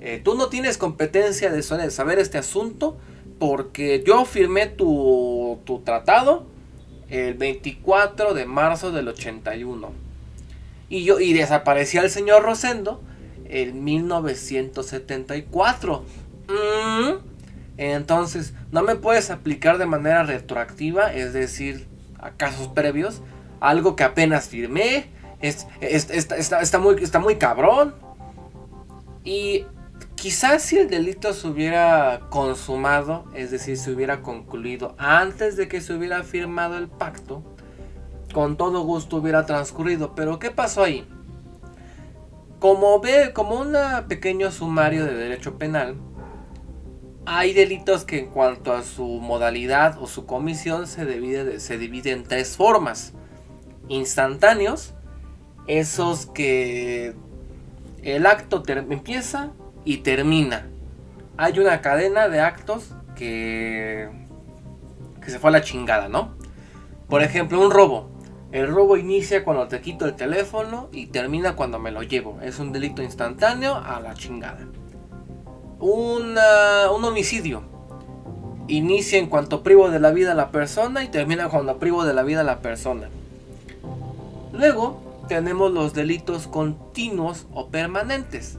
Eh, 0.00 0.22
tú 0.24 0.34
no 0.34 0.48
tienes 0.48 0.78
competencia 0.78 1.50
de 1.52 1.62
saber 1.62 2.18
este 2.18 2.38
asunto 2.38 2.96
porque 3.38 4.02
yo 4.06 4.24
firmé 4.24 4.66
tu, 4.66 5.58
tu 5.64 5.80
tratado 5.80 6.46
el 7.10 7.34
24 7.34 8.32
de 8.32 8.46
marzo 8.46 8.92
del 8.92 9.08
81 9.08 10.05
y, 10.88 11.04
yo, 11.04 11.20
y 11.20 11.32
desaparecía 11.32 12.02
el 12.02 12.10
señor 12.10 12.42
Rosendo 12.42 13.00
en 13.48 13.84
1974. 13.84 16.04
Mm. 16.48 17.12
Entonces, 17.78 18.54
no 18.72 18.82
me 18.82 18.96
puedes 18.96 19.30
aplicar 19.30 19.78
de 19.78 19.86
manera 19.86 20.22
retroactiva, 20.22 21.12
es 21.12 21.32
decir, 21.32 21.86
a 22.18 22.32
casos 22.32 22.68
previos, 22.68 23.22
algo 23.60 23.96
que 23.96 24.04
apenas 24.04 24.48
firmé. 24.48 25.10
Es, 25.40 25.66
está, 25.80 26.78
muy, 26.78 26.96
está 27.02 27.18
muy 27.18 27.36
cabrón. 27.36 27.94
Y 29.24 29.66
quizás 30.14 30.62
si 30.62 30.78
el 30.78 30.88
delito 30.88 31.34
se 31.34 31.48
hubiera 31.48 32.20
consumado, 32.30 33.26
es 33.34 33.50
decir, 33.50 33.76
se 33.76 33.90
hubiera 33.90 34.22
concluido 34.22 34.94
antes 34.98 35.56
de 35.56 35.68
que 35.68 35.80
se 35.80 35.92
hubiera 35.92 36.22
firmado 36.22 36.78
el 36.78 36.88
pacto, 36.88 37.42
con 38.36 38.58
todo 38.58 38.82
gusto 38.82 39.16
hubiera 39.16 39.46
transcurrido. 39.46 40.14
Pero 40.14 40.38
¿qué 40.38 40.50
pasó 40.50 40.82
ahí? 40.82 41.08
Como 42.58 43.00
ve, 43.00 43.32
como 43.32 43.58
un 43.58 43.74
pequeño 44.08 44.50
sumario 44.50 45.06
de 45.06 45.14
derecho 45.14 45.56
penal, 45.56 45.96
hay 47.24 47.54
delitos 47.54 48.04
que 48.04 48.18
en 48.18 48.26
cuanto 48.26 48.74
a 48.74 48.82
su 48.82 49.06
modalidad 49.06 49.96
o 50.02 50.06
su 50.06 50.26
comisión 50.26 50.86
se 50.86 51.06
divide, 51.06 51.60
se 51.60 51.78
divide 51.78 52.10
en 52.10 52.24
tres 52.24 52.58
formas. 52.58 53.14
Instantáneos, 53.88 54.92
esos 55.66 56.26
que 56.26 57.14
el 58.02 58.26
acto 58.26 58.62
empieza 58.66 59.52
y 59.86 59.98
termina. 60.02 60.68
Hay 61.38 61.58
una 61.58 61.80
cadena 61.80 62.28
de 62.28 62.40
actos 62.40 62.90
que, 63.14 64.10
que 65.24 65.30
se 65.30 65.38
fue 65.38 65.48
a 65.48 65.52
la 65.54 65.62
chingada, 65.62 66.10
¿no? 66.10 66.36
Por 67.08 67.22
ejemplo, 67.22 67.58
un 67.64 67.70
robo. 67.70 68.14
El 68.52 68.68
robo 68.68 68.96
inicia 68.96 69.44
cuando 69.44 69.66
te 69.68 69.80
quito 69.80 70.06
el 70.06 70.14
teléfono 70.14 70.88
y 70.92 71.06
termina 71.06 71.56
cuando 71.56 71.78
me 71.78 71.90
lo 71.90 72.02
llevo. 72.02 72.38
Es 72.42 72.58
un 72.58 72.72
delito 72.72 73.02
instantáneo 73.02 73.74
a 73.74 74.00
la 74.00 74.14
chingada. 74.14 74.66
un 75.80 76.36
homicidio. 77.04 77.62
Inicia 78.68 79.18
en 79.18 79.26
cuanto 79.26 79.62
privo 79.62 79.90
de 79.90 80.00
la 80.00 80.10
vida 80.10 80.32
a 80.32 80.34
la 80.34 80.50
persona 80.50 81.04
y 81.04 81.08
termina 81.08 81.48
cuando 81.48 81.78
privo 81.78 82.04
de 82.04 82.14
la 82.14 82.22
vida 82.22 82.40
a 82.40 82.44
la 82.44 82.60
persona. 82.60 83.08
Luego 84.52 85.24
tenemos 85.28 85.72
los 85.72 85.92
delitos 85.92 86.46
continuos 86.46 87.46
o 87.52 87.68
permanentes. 87.68 88.58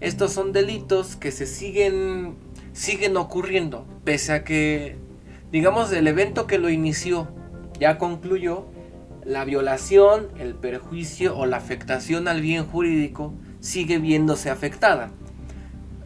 Estos 0.00 0.32
son 0.32 0.52
delitos 0.52 1.16
que 1.16 1.32
se 1.32 1.46
siguen, 1.46 2.36
siguen 2.72 3.16
ocurriendo, 3.16 3.84
pese 4.04 4.32
a 4.32 4.44
que, 4.44 4.96
digamos, 5.50 5.90
el 5.92 6.06
evento 6.06 6.46
que 6.46 6.58
lo 6.58 6.70
inició 6.70 7.28
ya 7.80 7.98
concluyó 7.98 8.66
la 9.28 9.44
violación, 9.44 10.28
el 10.38 10.54
perjuicio 10.54 11.36
o 11.36 11.44
la 11.44 11.58
afectación 11.58 12.28
al 12.28 12.40
bien 12.40 12.64
jurídico 12.64 13.34
sigue 13.60 13.98
viéndose 13.98 14.48
afectada. 14.48 15.10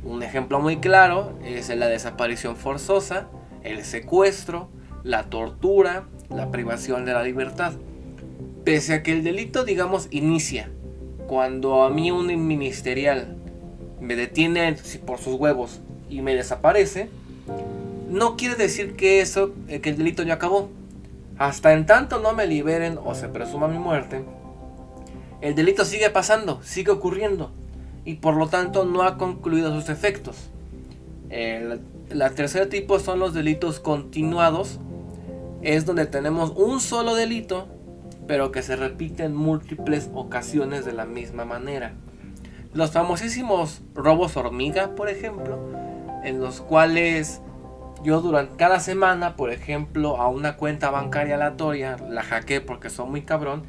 Un 0.02 0.24
ejemplo 0.24 0.58
muy 0.58 0.78
claro 0.78 1.38
es 1.44 1.68
la 1.68 1.86
desaparición 1.86 2.56
forzosa, 2.56 3.28
el 3.62 3.84
secuestro, 3.84 4.68
la 5.04 5.30
tortura, 5.30 6.08
la 6.30 6.50
privación 6.50 7.04
de 7.04 7.12
la 7.12 7.22
libertad. 7.22 7.74
Pese 8.64 8.94
a 8.94 9.02
que 9.04 9.12
el 9.12 9.22
delito, 9.22 9.64
digamos, 9.64 10.08
inicia 10.10 10.68
cuando 11.28 11.84
a 11.84 11.90
mí 11.90 12.10
un 12.10 12.26
ministerial 12.48 13.36
me 14.00 14.16
detiene 14.16 14.74
por 15.06 15.20
sus 15.20 15.36
huevos 15.36 15.80
y 16.10 16.22
me 16.22 16.34
desaparece, 16.34 17.08
no 18.10 18.36
quiere 18.36 18.56
decir 18.56 18.96
que 18.96 19.20
eso, 19.20 19.52
que 19.68 19.90
el 19.90 19.96
delito 19.96 20.24
ya 20.24 20.34
acabó 20.34 20.70
Hasta 21.38 21.72
en 21.72 21.86
tanto 21.86 22.18
no 22.18 22.32
me 22.32 22.46
liberen 22.46 22.98
o 23.04 23.14
se 23.14 23.28
presuma 23.28 23.68
mi 23.68 23.78
muerte, 23.78 24.24
el 25.40 25.56
delito 25.56 25.84
sigue 25.84 26.08
pasando, 26.08 26.60
sigue 26.62 26.92
ocurriendo 26.92 27.50
y 28.04 28.14
por 28.14 28.36
lo 28.36 28.48
tanto 28.48 28.84
no 28.84 29.02
ha 29.02 29.18
concluido 29.18 29.74
sus 29.74 29.88
efectos. 29.88 30.50
El, 31.30 31.80
tercer 32.36 32.68
tipo 32.68 32.98
son 33.00 33.18
los 33.18 33.34
delitos 33.34 33.80
continuados, 33.80 34.78
es 35.62 35.86
donde 35.86 36.06
tenemos 36.06 36.52
un 36.56 36.80
solo 36.80 37.14
delito, 37.14 37.66
pero 38.28 38.52
que 38.52 38.62
se 38.62 38.76
repite 38.76 39.24
en 39.24 39.34
múltiples 39.34 40.10
ocasiones 40.14 40.84
de 40.84 40.92
la 40.92 41.06
misma 41.06 41.44
manera. 41.44 41.94
Los 42.72 42.92
famosísimos 42.92 43.82
robos 43.94 44.36
hormiga, 44.36 44.94
por 44.94 45.08
ejemplo, 45.08 45.58
en 46.22 46.40
los 46.40 46.60
cuales 46.60 47.40
yo 48.02 48.20
durante 48.20 48.56
cada 48.56 48.80
semana, 48.80 49.36
por 49.36 49.52
ejemplo, 49.52 50.16
a 50.16 50.28
una 50.28 50.56
cuenta 50.56 50.90
bancaria 50.90 51.36
aleatoria 51.36 51.96
la 52.08 52.22
hackeé 52.22 52.60
porque 52.60 52.90
soy 52.90 53.08
muy 53.08 53.22
cabrón 53.22 53.62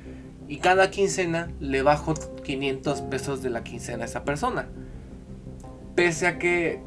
y 0.47 0.57
cada 0.57 0.89
quincena 0.89 1.51
le 1.59 1.83
bajo 1.83 2.13
500 2.13 3.01
pesos 3.01 3.41
de 3.43 3.49
la 3.49 3.63
quincena 3.63 4.03
a 4.03 4.07
esa 4.07 4.23
persona. 4.23 4.67
Pese 5.95 6.27
a 6.27 6.39
que 6.39 6.81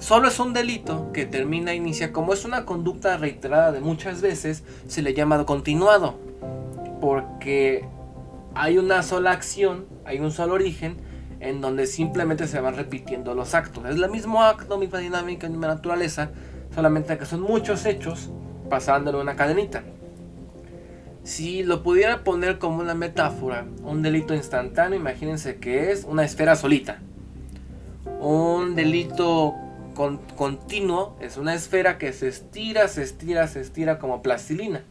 solo 0.00 0.28
es 0.28 0.40
un 0.40 0.52
delito 0.52 1.12
que 1.12 1.26
termina 1.26 1.72
e 1.72 1.76
inicia 1.76 2.12
como 2.12 2.32
es 2.32 2.44
una 2.44 2.64
conducta 2.64 3.16
reiterada 3.16 3.70
de 3.70 3.80
muchas 3.80 4.20
veces, 4.20 4.64
se 4.88 5.02
le 5.02 5.14
llama 5.14 5.44
continuado. 5.46 6.18
Porque 7.00 7.86
hay 8.54 8.78
una 8.78 9.02
sola 9.02 9.30
acción, 9.30 9.86
hay 10.04 10.18
un 10.18 10.32
solo 10.32 10.54
origen 10.54 10.96
en 11.40 11.60
donde 11.60 11.86
simplemente 11.86 12.46
se 12.48 12.60
van 12.60 12.74
repitiendo 12.74 13.34
los 13.34 13.54
actos. 13.54 13.84
Es 13.84 13.96
el 13.96 14.10
mismo 14.10 14.42
acto, 14.42 14.78
misma 14.78 14.98
dinámica, 14.98 15.48
misma 15.48 15.66
naturaleza, 15.68 16.30
solamente 16.74 17.16
que 17.16 17.26
son 17.26 17.40
muchos 17.40 17.86
hechos 17.86 18.30
pasándolo 18.68 19.18
en 19.18 19.22
una 19.22 19.36
cadenita. 19.36 19.84
Si 21.22 21.62
lo 21.62 21.82
pudiera 21.82 22.22
poner 22.22 22.58
como 22.58 22.80
una 22.80 22.94
metáfora, 22.94 23.64
un 23.82 24.02
delito 24.02 24.34
instantáneo, 24.34 24.98
imagínense 24.98 25.56
que 25.56 25.90
es 25.90 26.04
una 26.04 26.24
esfera 26.24 26.54
solita. 26.56 26.98
Un 28.20 28.74
delito 28.74 29.54
continuo 30.36 31.16
es 31.20 31.36
una 31.36 31.54
esfera 31.54 31.98
que 31.98 32.12
se 32.12 32.28
estira, 32.28 32.88
se 32.88 33.02
estira, 33.02 33.46
se 33.48 33.60
estira 33.60 33.98
como 33.98 34.22
plastilina. 34.22 34.82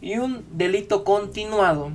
Y 0.00 0.18
un 0.18 0.44
delito 0.52 1.02
continuado 1.02 1.90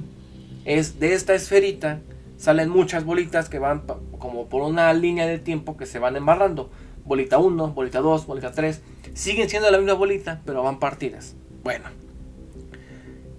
es 0.65 0.99
de 0.99 1.13
esta 1.13 1.33
esferita 1.35 2.01
salen 2.39 2.69
muchas 2.69 3.03
bolitas 3.03 3.49
que 3.49 3.59
van 3.59 3.83
como 4.17 4.47
por 4.47 4.61
una 4.61 4.91
línea 4.93 5.27
de 5.27 5.37
tiempo 5.39 5.75
que 5.75 5.85
se 5.85 5.99
van 5.99 6.15
embarrando. 6.15 6.71
Bolita 7.03 7.37
1, 7.37 7.73
bolita 7.73 7.99
2, 7.99 8.25
bolita 8.25 8.53
3. 8.53 8.81
Siguen 9.13 9.49
siendo 9.49 9.69
la 9.69 9.77
misma 9.77 9.93
bolita, 9.93 10.41
pero 10.45 10.63
van 10.63 10.79
partidas. 10.79 11.35
Bueno, 11.63 11.85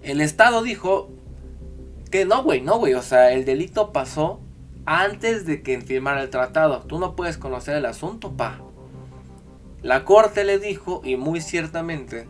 el 0.03 0.21
Estado 0.21 0.61
dijo 0.61 1.09
que 2.11 2.25
no, 2.25 2.43
güey, 2.43 2.61
no, 2.61 2.77
güey. 2.77 2.93
O 2.93 3.01
sea, 3.01 3.31
el 3.33 3.43
delito 3.43 3.91
pasó 3.91 4.39
antes 4.85 5.47
de 5.47 5.63
que 5.63 5.81
firmara 5.81 6.21
el 6.21 6.29
tratado. 6.29 6.81
Tú 6.81 6.99
no 6.99 7.15
puedes 7.15 7.39
conocer 7.39 7.75
el 7.75 7.87
asunto, 7.87 8.31
pa. 8.33 8.59
La 9.81 10.05
corte 10.05 10.43
le 10.43 10.59
dijo, 10.59 11.01
y 11.03 11.15
muy 11.15 11.41
ciertamente, 11.41 12.27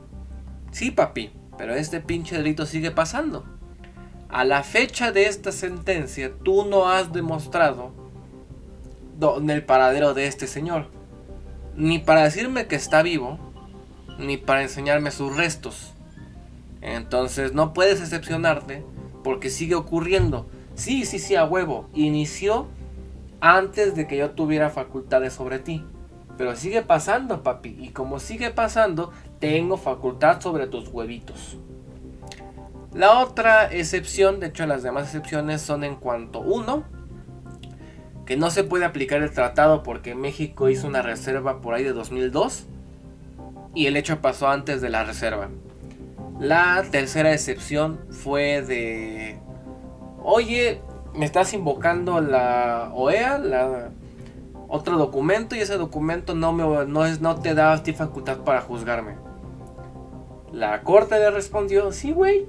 sí, 0.71 0.89
papi, 0.89 1.33
pero 1.57 1.75
este 1.75 1.99
pinche 1.99 2.37
delito 2.37 2.65
sigue 2.65 2.91
pasando. 2.91 3.43
A 4.31 4.45
la 4.45 4.63
fecha 4.63 5.11
de 5.11 5.25
esta 5.25 5.51
sentencia, 5.51 6.31
tú 6.41 6.63
no 6.63 6.89
has 6.89 7.11
demostrado 7.11 7.91
dónde 9.19 9.53
el 9.53 9.65
paradero 9.65 10.13
de 10.13 10.27
este 10.27 10.47
señor. 10.47 10.87
Ni 11.75 11.99
para 11.99 12.23
decirme 12.23 12.65
que 12.67 12.77
está 12.77 13.01
vivo, 13.01 13.37
ni 14.17 14.37
para 14.37 14.61
enseñarme 14.61 15.11
sus 15.11 15.35
restos. 15.35 15.91
Entonces 16.79 17.51
no 17.51 17.73
puedes 17.73 17.99
decepcionarte 17.99 18.85
porque 19.21 19.49
sigue 19.49 19.75
ocurriendo. 19.75 20.47
Sí, 20.75 21.03
sí, 21.03 21.19
sí, 21.19 21.35
a 21.35 21.43
huevo. 21.43 21.89
Inició 21.93 22.67
antes 23.41 23.95
de 23.95 24.07
que 24.07 24.15
yo 24.15 24.31
tuviera 24.31 24.69
facultades 24.69 25.33
sobre 25.33 25.59
ti. 25.59 25.83
Pero 26.37 26.55
sigue 26.55 26.83
pasando, 26.83 27.43
papi. 27.43 27.75
Y 27.77 27.89
como 27.89 28.17
sigue 28.19 28.49
pasando, 28.51 29.11
tengo 29.39 29.75
facultad 29.75 30.39
sobre 30.39 30.67
tus 30.67 30.87
huevitos. 30.87 31.57
La 32.93 33.19
otra 33.19 33.71
excepción, 33.71 34.39
de 34.39 34.47
hecho 34.47 34.65
las 34.65 34.83
demás 34.83 35.05
excepciones 35.05 35.61
son 35.61 35.83
en 35.83 35.95
cuanto 35.95 36.41
uno, 36.41 36.83
que 38.25 38.35
no 38.35 38.51
se 38.51 38.63
puede 38.63 38.85
aplicar 38.85 39.21
el 39.21 39.31
tratado 39.31 39.81
porque 39.81 40.13
México 40.13 40.69
hizo 40.69 40.87
una 40.87 41.01
reserva 41.01 41.61
por 41.61 41.73
ahí 41.73 41.83
de 41.83 41.93
2002 41.93 42.65
y 43.73 43.87
el 43.87 43.95
hecho 43.95 44.21
pasó 44.21 44.49
antes 44.49 44.81
de 44.81 44.89
la 44.89 45.03
reserva. 45.03 45.49
La 46.39 46.83
tercera 46.91 47.31
excepción 47.33 47.99
fue 48.09 48.61
de, 48.61 49.39
oye, 50.21 50.81
me 51.13 51.25
estás 51.25 51.53
invocando 51.53 52.19
la 52.19 52.91
OEA, 52.93 53.37
la, 53.37 53.89
otro 54.67 54.97
documento, 54.97 55.55
y 55.55 55.59
ese 55.59 55.77
documento 55.77 56.33
no, 56.33 56.53
me, 56.53 56.85
no, 56.85 57.05
es, 57.05 57.21
no 57.21 57.35
te 57.35 57.53
da 57.53 57.77
facultad 57.77 58.39
para 58.39 58.61
juzgarme. 58.61 59.15
La 60.51 60.81
corte 60.81 61.19
le 61.19 61.29
respondió, 61.31 61.91
sí, 61.91 62.11
güey, 62.11 62.47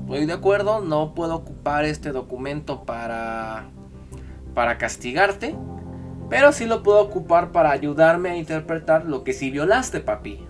estoy 0.00 0.26
de 0.26 0.32
acuerdo, 0.34 0.80
no 0.80 1.14
puedo 1.14 1.34
ocupar 1.34 1.84
este 1.84 2.12
documento 2.12 2.84
para, 2.84 3.70
para 4.54 4.78
castigarte, 4.78 5.56
pero 6.28 6.52
sí 6.52 6.66
lo 6.66 6.82
puedo 6.82 7.00
ocupar 7.00 7.50
para 7.50 7.70
ayudarme 7.70 8.30
a 8.30 8.36
interpretar 8.36 9.06
lo 9.06 9.24
que 9.24 9.32
sí 9.32 9.50
violaste, 9.50 10.00
papi. 10.00 10.46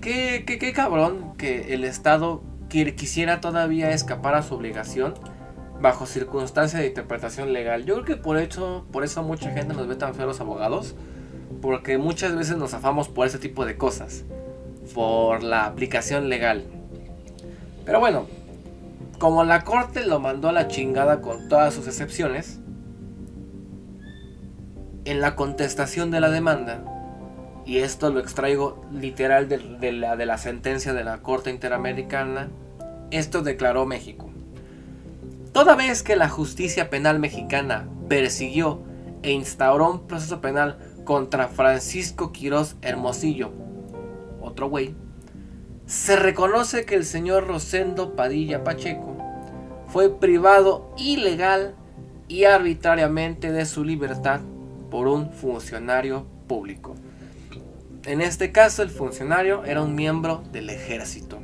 Qué, 0.00 0.44
qué, 0.46 0.72
cabrón 0.72 1.34
que 1.36 1.74
el 1.74 1.84
Estado 1.84 2.42
quisiera 2.68 3.40
todavía 3.40 3.90
escapar 3.90 4.34
a 4.34 4.42
su 4.42 4.54
obligación 4.54 5.14
bajo 5.80 6.06
circunstancias 6.06 6.80
de 6.80 6.88
interpretación 6.88 7.52
legal. 7.52 7.84
Yo 7.84 7.94
creo 7.94 8.04
que 8.04 8.16
por 8.16 8.38
eso, 8.38 8.86
por 8.90 9.04
eso 9.04 9.22
mucha 9.22 9.50
gente 9.50 9.74
nos 9.74 9.86
ve 9.86 9.96
tan 9.96 10.14
feos 10.14 10.40
abogados, 10.40 10.96
porque 11.60 11.98
muchas 11.98 12.34
veces 12.34 12.56
nos 12.56 12.74
afamos 12.74 13.08
por 13.08 13.26
ese 13.26 13.38
tipo 13.38 13.66
de 13.66 13.76
cosas, 13.76 14.24
por 14.94 15.42
la 15.42 15.66
aplicación 15.66 16.28
legal. 16.28 16.77
Pero 17.88 18.00
bueno, 18.00 18.26
como 19.18 19.44
la 19.44 19.64
corte 19.64 20.04
lo 20.04 20.20
mandó 20.20 20.50
a 20.50 20.52
la 20.52 20.68
chingada 20.68 21.22
con 21.22 21.48
todas 21.48 21.72
sus 21.72 21.86
excepciones, 21.86 22.60
en 25.06 25.22
la 25.22 25.34
contestación 25.34 26.10
de 26.10 26.20
la 26.20 26.28
demanda, 26.28 26.84
y 27.64 27.78
esto 27.78 28.10
lo 28.10 28.20
extraigo 28.20 28.84
literal 28.92 29.48
de, 29.48 29.92
la, 29.92 30.16
de 30.16 30.26
la 30.26 30.36
sentencia 30.36 30.92
de 30.92 31.02
la 31.02 31.22
Corte 31.22 31.48
Interamericana, 31.48 32.50
esto 33.10 33.40
declaró 33.40 33.86
México. 33.86 34.28
Toda 35.52 35.74
vez 35.74 36.02
que 36.02 36.14
la 36.14 36.28
justicia 36.28 36.90
penal 36.90 37.18
mexicana 37.18 37.88
persiguió 38.06 38.82
e 39.22 39.30
instauró 39.30 39.92
un 39.92 40.06
proceso 40.06 40.42
penal 40.42 40.78
contra 41.04 41.48
Francisco 41.48 42.32
Quirós 42.32 42.76
Hermosillo, 42.82 43.50
otro 44.42 44.68
güey, 44.68 44.94
se 45.88 46.16
reconoce 46.16 46.84
que 46.84 46.96
el 46.96 47.06
señor 47.06 47.46
Rosendo 47.46 48.14
Padilla 48.14 48.62
Pacheco 48.62 49.16
fue 49.86 50.10
privado 50.10 50.92
ilegal 50.98 51.74
y 52.28 52.44
arbitrariamente 52.44 53.52
de 53.52 53.64
su 53.64 53.84
libertad 53.84 54.40
por 54.90 55.08
un 55.08 55.32
funcionario 55.32 56.26
público. 56.46 56.94
En 58.04 58.20
este 58.20 58.52
caso, 58.52 58.82
el 58.82 58.90
funcionario 58.90 59.64
era 59.64 59.80
un 59.80 59.94
miembro 59.94 60.42
del 60.52 60.68
ejército. 60.68 61.38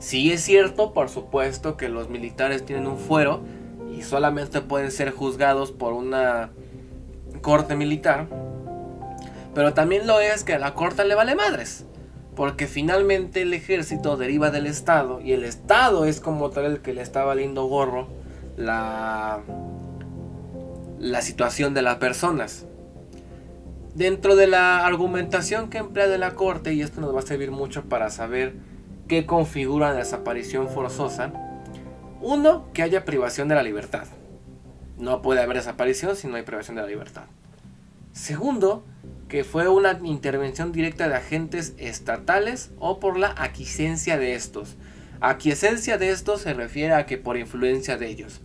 Sí 0.00 0.32
es 0.32 0.42
cierto, 0.42 0.92
por 0.92 1.08
supuesto, 1.08 1.76
que 1.76 1.88
los 1.88 2.08
militares 2.08 2.66
tienen 2.66 2.88
un 2.88 2.98
fuero 2.98 3.42
y 3.96 4.02
solamente 4.02 4.62
pueden 4.62 4.90
ser 4.90 5.12
juzgados 5.12 5.70
por 5.70 5.92
una 5.92 6.50
corte 7.40 7.76
militar. 7.76 8.26
Pero 9.54 9.74
también 9.74 10.08
lo 10.08 10.18
es 10.18 10.42
que 10.42 10.54
a 10.54 10.58
la 10.58 10.74
corte 10.74 11.04
le 11.04 11.14
vale 11.14 11.36
madres. 11.36 11.84
Porque 12.38 12.68
finalmente 12.68 13.42
el 13.42 13.52
ejército 13.52 14.16
deriva 14.16 14.52
del 14.52 14.68
Estado 14.68 15.20
y 15.20 15.32
el 15.32 15.42
Estado 15.42 16.04
es 16.04 16.20
como 16.20 16.50
tal 16.50 16.66
el 16.66 16.78
que 16.82 16.94
le 16.94 17.02
está 17.02 17.24
valiendo 17.24 17.64
gorro 17.64 18.06
la, 18.56 19.40
la 21.00 21.20
situación 21.20 21.74
de 21.74 21.82
las 21.82 21.96
personas. 21.96 22.64
Dentro 23.96 24.36
de 24.36 24.46
la 24.46 24.86
argumentación 24.86 25.68
que 25.68 25.78
emplea 25.78 26.06
de 26.06 26.16
la 26.16 26.36
corte, 26.36 26.74
y 26.74 26.80
esto 26.80 27.00
nos 27.00 27.12
va 27.12 27.18
a 27.18 27.22
servir 27.22 27.50
mucho 27.50 27.86
para 27.88 28.08
saber 28.08 28.54
qué 29.08 29.26
configura 29.26 29.90
la 29.90 29.98
desaparición 29.98 30.68
forzosa, 30.68 31.32
uno, 32.20 32.66
que 32.72 32.84
haya 32.84 33.04
privación 33.04 33.48
de 33.48 33.56
la 33.56 33.64
libertad. 33.64 34.06
No 34.96 35.22
puede 35.22 35.40
haber 35.40 35.56
desaparición 35.56 36.14
si 36.14 36.28
no 36.28 36.36
hay 36.36 36.44
privación 36.44 36.76
de 36.76 36.82
la 36.82 36.88
libertad. 36.88 37.24
Segundo, 38.12 38.84
que 39.28 39.44
fue 39.44 39.68
una 39.68 39.98
intervención 40.04 40.72
directa 40.72 41.08
de 41.08 41.16
agentes 41.16 41.74
estatales 41.76 42.70
o 42.78 42.98
por 42.98 43.18
la 43.18 43.34
aquiescencia 43.36 44.18
de 44.18 44.34
estos. 44.34 44.76
Aquiescencia 45.20 45.98
de 45.98 46.10
estos 46.10 46.42
se 46.42 46.54
refiere 46.54 46.94
a 46.94 47.06
que 47.06 47.18
por 47.18 47.36
influencia 47.36 47.98
de 47.98 48.08
ellos. 48.08 48.40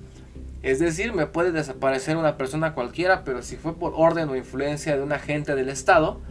Es 0.61 0.79
decir, 0.79 1.13
me 1.13 1.27
puede 1.27 1.51
desaparecer 1.51 2.17
una 2.17 2.37
persona 2.37 2.73
cualquiera, 2.73 3.23
pero 3.23 3.43
si 3.43 3.57
fue 3.57 3.77
por 3.77 3.93
orden 3.95 4.29
o 4.29 4.35
influencia 4.35 4.95
de 4.95 5.03
un 5.03 5.11
agente 5.11 5.55
del 5.55 5.69
Estado, 5.69 6.21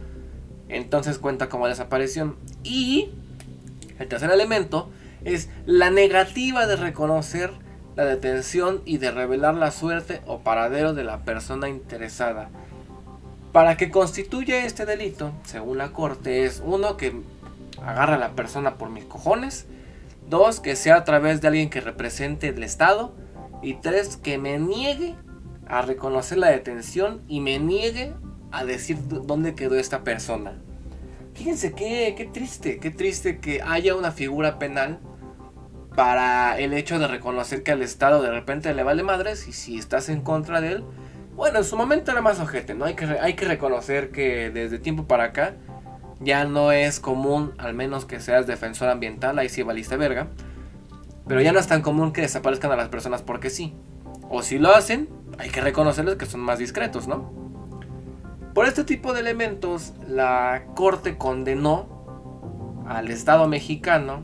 entonces 0.69 1.19
cuenta 1.19 1.49
como 1.49 1.67
desaparición. 1.67 2.35
Y 2.63 3.11
El 3.99 4.07
tercer 4.07 4.31
elemento 4.31 4.89
es 5.23 5.49
la 5.65 5.91
negativa 5.91 6.65
de 6.65 6.75
reconocer 6.75 7.51
la 7.95 8.05
detención 8.05 8.81
y 8.85 8.97
de 8.97 9.11
revelar 9.11 9.53
la 9.53 9.69
suerte 9.69 10.21
o 10.25 10.39
paradero 10.39 10.93
de 10.95 11.03
la 11.03 11.23
persona 11.23 11.69
interesada. 11.69 12.49
Para 13.53 13.77
que 13.77 13.91
constituya 13.91 14.65
este 14.65 14.87
delito, 14.87 15.31
según 15.43 15.77
la 15.77 15.93
corte, 15.93 16.43
es 16.43 16.63
uno 16.65 16.97
que 16.97 17.21
agarra 17.85 18.15
a 18.15 18.17
la 18.17 18.31
persona 18.31 18.79
por 18.79 18.89
mis 18.89 19.05
cojones, 19.05 19.67
dos 20.27 20.59
que 20.59 20.75
sea 20.75 20.95
a 20.95 21.03
través 21.03 21.39
de 21.39 21.49
alguien 21.49 21.69
que 21.69 21.79
represente 21.79 22.47
el 22.47 22.63
Estado 22.63 23.13
y 23.61 23.75
tres 23.75 24.17
que 24.17 24.39
me 24.39 24.57
niegue 24.57 25.13
a 25.67 25.83
reconocer 25.83 26.39
la 26.39 26.49
detención 26.49 27.21
y 27.27 27.41
me 27.41 27.59
niegue 27.59 28.13
a 28.51 28.65
decir 28.65 28.97
dónde 29.07 29.53
quedó 29.53 29.75
esta 29.75 30.03
persona. 30.03 30.55
Fíjense 31.35 31.73
qué, 31.73 32.15
qué 32.17 32.25
triste, 32.25 32.79
qué 32.79 32.89
triste 32.89 33.37
que 33.37 33.61
haya 33.61 33.93
una 33.93 34.11
figura 34.11 34.57
penal 34.57 34.99
para 35.95 36.57
el 36.57 36.73
hecho 36.73 36.97
de 36.97 37.07
reconocer 37.07 37.61
que 37.61 37.71
al 37.71 37.83
Estado 37.83 38.23
de 38.23 38.31
repente 38.31 38.73
le 38.73 38.81
vale 38.81 39.03
madres 39.03 39.47
y 39.47 39.53
si 39.53 39.77
estás 39.77 40.09
en 40.09 40.21
contra 40.21 40.59
de 40.59 40.71
él, 40.71 40.83
bueno, 41.35 41.59
en 41.59 41.63
su 41.63 41.75
momento 41.75 42.11
era 42.11 42.21
más 42.21 42.39
ojete, 42.39 42.73
¿no? 42.73 42.85
Hay 42.85 42.95
que, 42.95 43.05
hay 43.05 43.33
que 43.33 43.45
reconocer 43.45 44.11
que 44.11 44.49
desde 44.49 44.79
tiempo 44.79 45.05
para 45.05 45.25
acá 45.25 45.55
ya 46.19 46.45
no 46.45 46.71
es 46.71 46.99
común, 46.99 47.53
al 47.57 47.73
menos 47.73 48.05
que 48.05 48.19
seas 48.19 48.47
defensor 48.47 48.89
ambiental, 48.89 49.39
ahí 49.39 49.49
sí 49.49 49.63
valiste 49.63 49.97
verga, 49.97 50.27
pero 51.27 51.41
ya 51.41 51.51
no 51.51 51.59
es 51.59 51.67
tan 51.67 51.81
común 51.81 52.13
que 52.13 52.21
desaparezcan 52.21 52.71
a 52.71 52.75
las 52.75 52.89
personas 52.89 53.21
porque 53.21 53.49
sí. 53.49 53.75
O 54.29 54.41
si 54.41 54.57
lo 54.57 54.73
hacen, 54.73 55.09
hay 55.37 55.49
que 55.49 55.61
reconocerles 55.61 56.15
que 56.15 56.25
son 56.25 56.41
más 56.41 56.59
discretos, 56.59 57.07
¿no? 57.07 57.31
Por 58.53 58.67
este 58.67 58.83
tipo 58.83 59.13
de 59.13 59.21
elementos, 59.21 59.93
la 60.07 60.65
corte 60.75 61.17
condenó 61.17 62.83
al 62.87 63.09
Estado 63.09 63.47
mexicano 63.47 64.21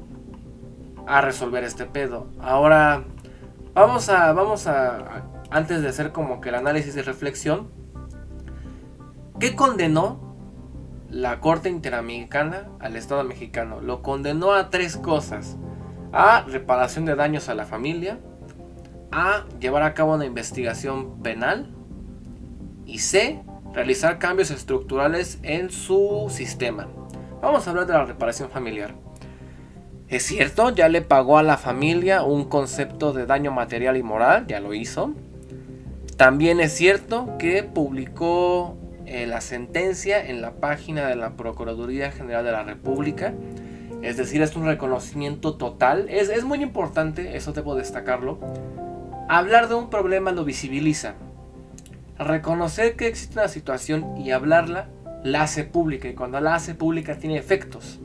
a 1.07 1.21
resolver 1.21 1.63
este 1.63 1.85
pedo. 1.85 2.27
Ahora, 2.39 3.03
vamos 3.73 4.09
a, 4.09 4.31
vamos 4.33 4.67
a, 4.67 5.23
antes 5.51 5.81
de 5.81 5.89
hacer 5.89 6.11
como 6.11 6.41
que 6.41 6.49
el 6.49 6.55
análisis 6.55 6.95
y 6.95 7.01
reflexión, 7.01 7.71
¿qué 9.39 9.55
condenó 9.55 10.35
la 11.09 11.39
Corte 11.39 11.69
Interamericana 11.69 12.69
al 12.79 12.95
Estado 12.95 13.23
mexicano? 13.23 13.81
Lo 13.81 14.01
condenó 14.01 14.53
a 14.53 14.69
tres 14.69 14.97
cosas. 14.97 15.57
A 16.11 16.41
reparación 16.41 17.05
de 17.05 17.15
daños 17.15 17.49
a 17.49 17.55
la 17.55 17.65
familia, 17.65 18.19
a 19.11 19.45
llevar 19.59 19.83
a 19.83 19.93
cabo 19.93 20.15
una 20.15 20.25
investigación 20.25 21.21
penal 21.21 21.75
y 22.85 22.99
C, 22.99 23.43
realizar 23.73 24.17
cambios 24.17 24.49
estructurales 24.49 25.39
en 25.43 25.69
su 25.69 26.27
sistema. 26.29 26.87
Vamos 27.41 27.67
a 27.67 27.69
hablar 27.69 27.85
de 27.85 27.93
la 27.93 28.05
reparación 28.05 28.49
familiar. 28.49 28.95
Es 30.07 30.23
cierto, 30.23 30.71
ya 30.71 30.89
le 30.89 31.03
pagó 31.03 31.37
a 31.37 31.43
la 31.43 31.57
familia 31.57 32.23
un 32.23 32.45
concepto 32.45 33.13
de 33.13 33.27
daño 33.27 33.51
material 33.51 33.95
y 33.95 34.03
moral, 34.03 34.47
ya 34.47 34.59
lo 34.59 34.73
hizo. 34.73 35.13
También 36.19 36.59
es 36.59 36.73
cierto 36.73 37.37
que 37.39 37.63
publicó 37.63 38.77
eh, 39.05 39.25
la 39.25 39.39
sentencia 39.39 40.21
en 40.27 40.41
la 40.41 40.51
página 40.51 41.07
de 41.07 41.15
la 41.15 41.37
Procuraduría 41.37 42.11
General 42.11 42.43
de 42.43 42.51
la 42.51 42.63
República. 42.63 43.33
Es 44.01 44.17
decir, 44.17 44.41
es 44.41 44.53
un 44.57 44.65
reconocimiento 44.65 45.55
total. 45.55 46.09
Es, 46.09 46.27
es 46.27 46.43
muy 46.43 46.61
importante, 46.61 47.37
eso 47.37 47.53
debo 47.53 47.73
destacarlo. 47.73 48.37
Hablar 49.29 49.69
de 49.69 49.75
un 49.75 49.89
problema 49.89 50.33
lo 50.33 50.43
visibiliza. 50.43 51.13
Reconocer 52.17 52.97
que 52.97 53.07
existe 53.07 53.39
una 53.39 53.47
situación 53.47 54.17
y 54.17 54.31
hablarla 54.31 54.89
la 55.23 55.43
hace 55.43 55.63
pública. 55.63 56.09
Y 56.09 56.15
cuando 56.15 56.41
la 56.41 56.55
hace 56.55 56.75
pública 56.75 57.15
tiene 57.15 57.37
efectos. 57.37 58.01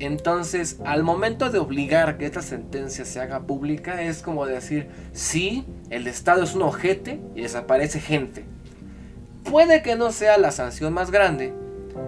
Entonces, 0.00 0.78
al 0.86 1.02
momento 1.02 1.50
de 1.50 1.58
obligar 1.58 2.16
que 2.16 2.24
esta 2.24 2.40
sentencia 2.40 3.04
se 3.04 3.20
haga 3.20 3.40
pública, 3.40 4.00
es 4.00 4.22
como 4.22 4.46
decir, 4.46 4.88
sí, 5.12 5.66
el 5.90 6.06
Estado 6.06 6.42
es 6.42 6.54
un 6.54 6.62
ojete 6.62 7.20
y 7.34 7.42
desaparece 7.42 8.00
gente. 8.00 8.46
Puede 9.44 9.82
que 9.82 9.96
no 9.96 10.10
sea 10.10 10.38
la 10.38 10.52
sanción 10.52 10.94
más 10.94 11.10
grande, 11.10 11.52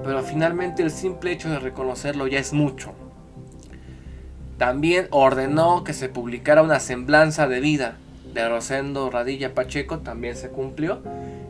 pero 0.03 0.23
finalmente 0.23 0.83
el 0.83 0.91
simple 0.91 1.33
hecho 1.33 1.51
de 1.51 1.59
reconocerlo 1.59 2.27
ya 2.29 2.39
es 2.39 2.55
mucho. 2.55 2.95
También 4.57 5.09
ordenó 5.11 5.85
que 5.85 5.93
se 5.93 6.09
publicara 6.09 6.63
una 6.63 6.81
semblanza 6.81 7.47
de 7.47 7.61
vida 7.61 7.99
de 8.33 8.49
Rosendo 8.49 9.11
Radilla 9.11 9.53
Pacheco, 9.53 9.99
también 9.99 10.35
se 10.35 10.49
cumplió. 10.49 11.03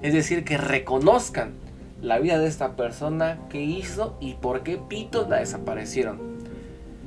Es 0.02 0.12
decir, 0.12 0.42
que 0.42 0.58
reconozcan 0.58 1.52
la 2.00 2.18
vida 2.18 2.38
de 2.38 2.48
esta 2.48 2.74
persona 2.74 3.38
que 3.48 3.62
hizo 3.62 4.16
y 4.20 4.34
por 4.34 4.64
qué 4.64 4.76
pitos 4.76 5.28
la 5.28 5.36
desaparecieron. 5.36 6.31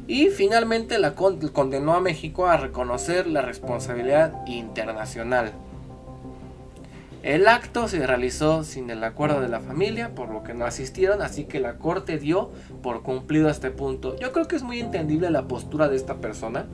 Y 0.07 0.27
finalmente 0.27 0.99
la 0.99 1.15
condenó 1.15 1.93
a 1.93 2.01
México 2.01 2.45
a 2.45 2.57
reconocer 2.57 3.25
la 3.25 3.41
responsabilidad 3.41 4.45
internacional. 4.45 5.53
El 7.23 7.47
acto 7.47 7.87
se 7.87 8.05
realizó 8.05 8.63
sin 8.63 8.91
el 8.91 9.03
acuerdo 9.03 9.41
de 9.41 9.49
la 9.49 9.59
familia, 9.59 10.13
por 10.13 10.29
lo 10.29 10.43
que 10.43 10.53
no 10.53 10.63
asistieron, 10.65 11.23
así 11.23 11.45
que 11.45 11.59
la 11.59 11.79
corte 11.79 12.19
dio 12.19 12.51
por 12.83 13.01
cumplido 13.01 13.49
este 13.49 13.71
punto. 13.71 14.15
Yo 14.19 14.31
creo 14.31 14.47
que 14.47 14.55
es 14.55 14.61
muy 14.61 14.79
entendible 14.79 15.31
la 15.31 15.47
postura 15.47 15.89
de 15.89 15.95
esta 15.95 16.17
persona, 16.17 16.67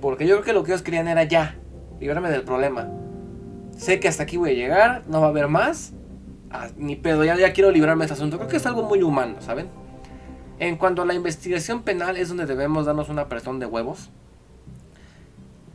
porque 0.00 0.24
yo 0.24 0.36
creo 0.36 0.44
que 0.44 0.52
lo 0.52 0.62
que 0.62 0.70
ellos 0.70 0.82
querían 0.82 1.08
era 1.08 1.24
ya, 1.24 1.56
librarme 1.98 2.30
del 2.30 2.42
problema. 2.42 2.88
Sé 3.76 3.98
que 3.98 4.06
hasta 4.06 4.22
aquí 4.22 4.36
voy 4.36 4.50
a 4.50 4.54
llegar, 4.54 5.02
no 5.08 5.20
va 5.20 5.26
a 5.26 5.30
haber 5.30 5.48
más, 5.48 5.94
ah, 6.52 6.68
ni 6.76 6.94
pedo, 6.94 7.24
ya, 7.24 7.36
ya 7.36 7.52
quiero 7.52 7.72
librarme 7.72 8.02
de 8.02 8.12
este 8.12 8.14
asunto. 8.14 8.36
Creo 8.36 8.48
que 8.48 8.58
es 8.58 8.66
algo 8.66 8.84
muy 8.84 9.02
humano, 9.02 9.34
¿saben? 9.40 9.66
En 10.58 10.76
cuanto 10.76 11.02
a 11.02 11.06
la 11.06 11.14
investigación 11.14 11.82
penal 11.82 12.16
es 12.16 12.28
donde 12.28 12.46
debemos 12.46 12.86
darnos 12.86 13.10
una 13.10 13.28
presión 13.28 13.58
de 13.58 13.66
huevos. 13.66 14.10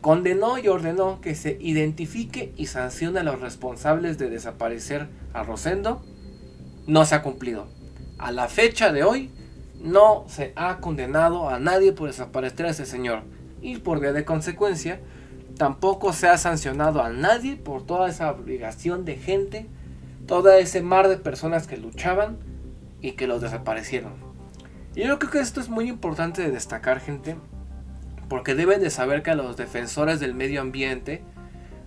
Condenó 0.02 0.58
y 0.58 0.68
ordenó 0.68 1.22
que 1.22 1.36
se 1.36 1.58
identifique 1.62 2.52
y 2.58 2.66
sancione 2.66 3.20
a 3.20 3.24
los 3.24 3.40
responsables 3.40 4.18
de 4.18 4.32
desaparecer 4.32 5.08
a 5.34 5.44
Rosendo. 5.44 6.02
No 6.88 7.06
se 7.06 7.14
ha 7.14 7.22
cumplido. 7.22 7.68
A 8.18 8.32
la 8.32 8.48
fecha 8.48 8.92
de 8.92 9.04
hoy 9.04 9.30
no 9.80 10.26
se 10.28 10.54
ha 10.56 10.78
condenado 10.78 11.50
a 11.50 11.60
nadie 11.60 11.94
por 11.94 12.08
desaparecer 12.08 12.66
a 12.66 12.70
ese 12.70 12.88
señor. 12.88 13.22
Y 13.62 13.78
por 13.78 14.00
vía 14.00 14.14
de 14.14 14.26
consecuencia, 14.26 15.00
tampoco 15.58 16.12
se 16.14 16.28
ha 16.28 16.40
sancionado 16.40 17.04
a 17.04 17.10
nadie 17.10 17.56
por 17.56 17.86
toda 17.86 18.10
esa 18.10 18.32
obligación 18.32 19.06
de 19.06 19.18
gente, 19.18 19.68
todo 20.26 20.52
ese 20.52 20.82
mar 20.82 21.08
de 21.08 21.18
personas 21.18 21.68
que 21.68 21.78
luchaban 21.78 22.40
y 23.02 23.12
que 23.12 23.28
los 23.28 23.42
desaparecieron. 23.42 24.14
Y 24.96 25.04
yo 25.04 25.20
creo 25.20 25.32
que 25.32 25.40
esto 25.40 25.62
es 25.62 25.70
muy 25.70 25.88
importante 25.88 26.42
de 26.42 26.52
destacar, 26.52 27.00
gente, 27.00 27.38
porque 28.28 28.56
deben 28.56 28.82
de 28.82 28.90
saber 28.90 29.24
que 29.24 29.32
a 29.32 29.36
los 29.36 29.56
defensores 29.56 30.20
del 30.20 30.34
medio 30.34 30.62
ambiente, 30.62 31.24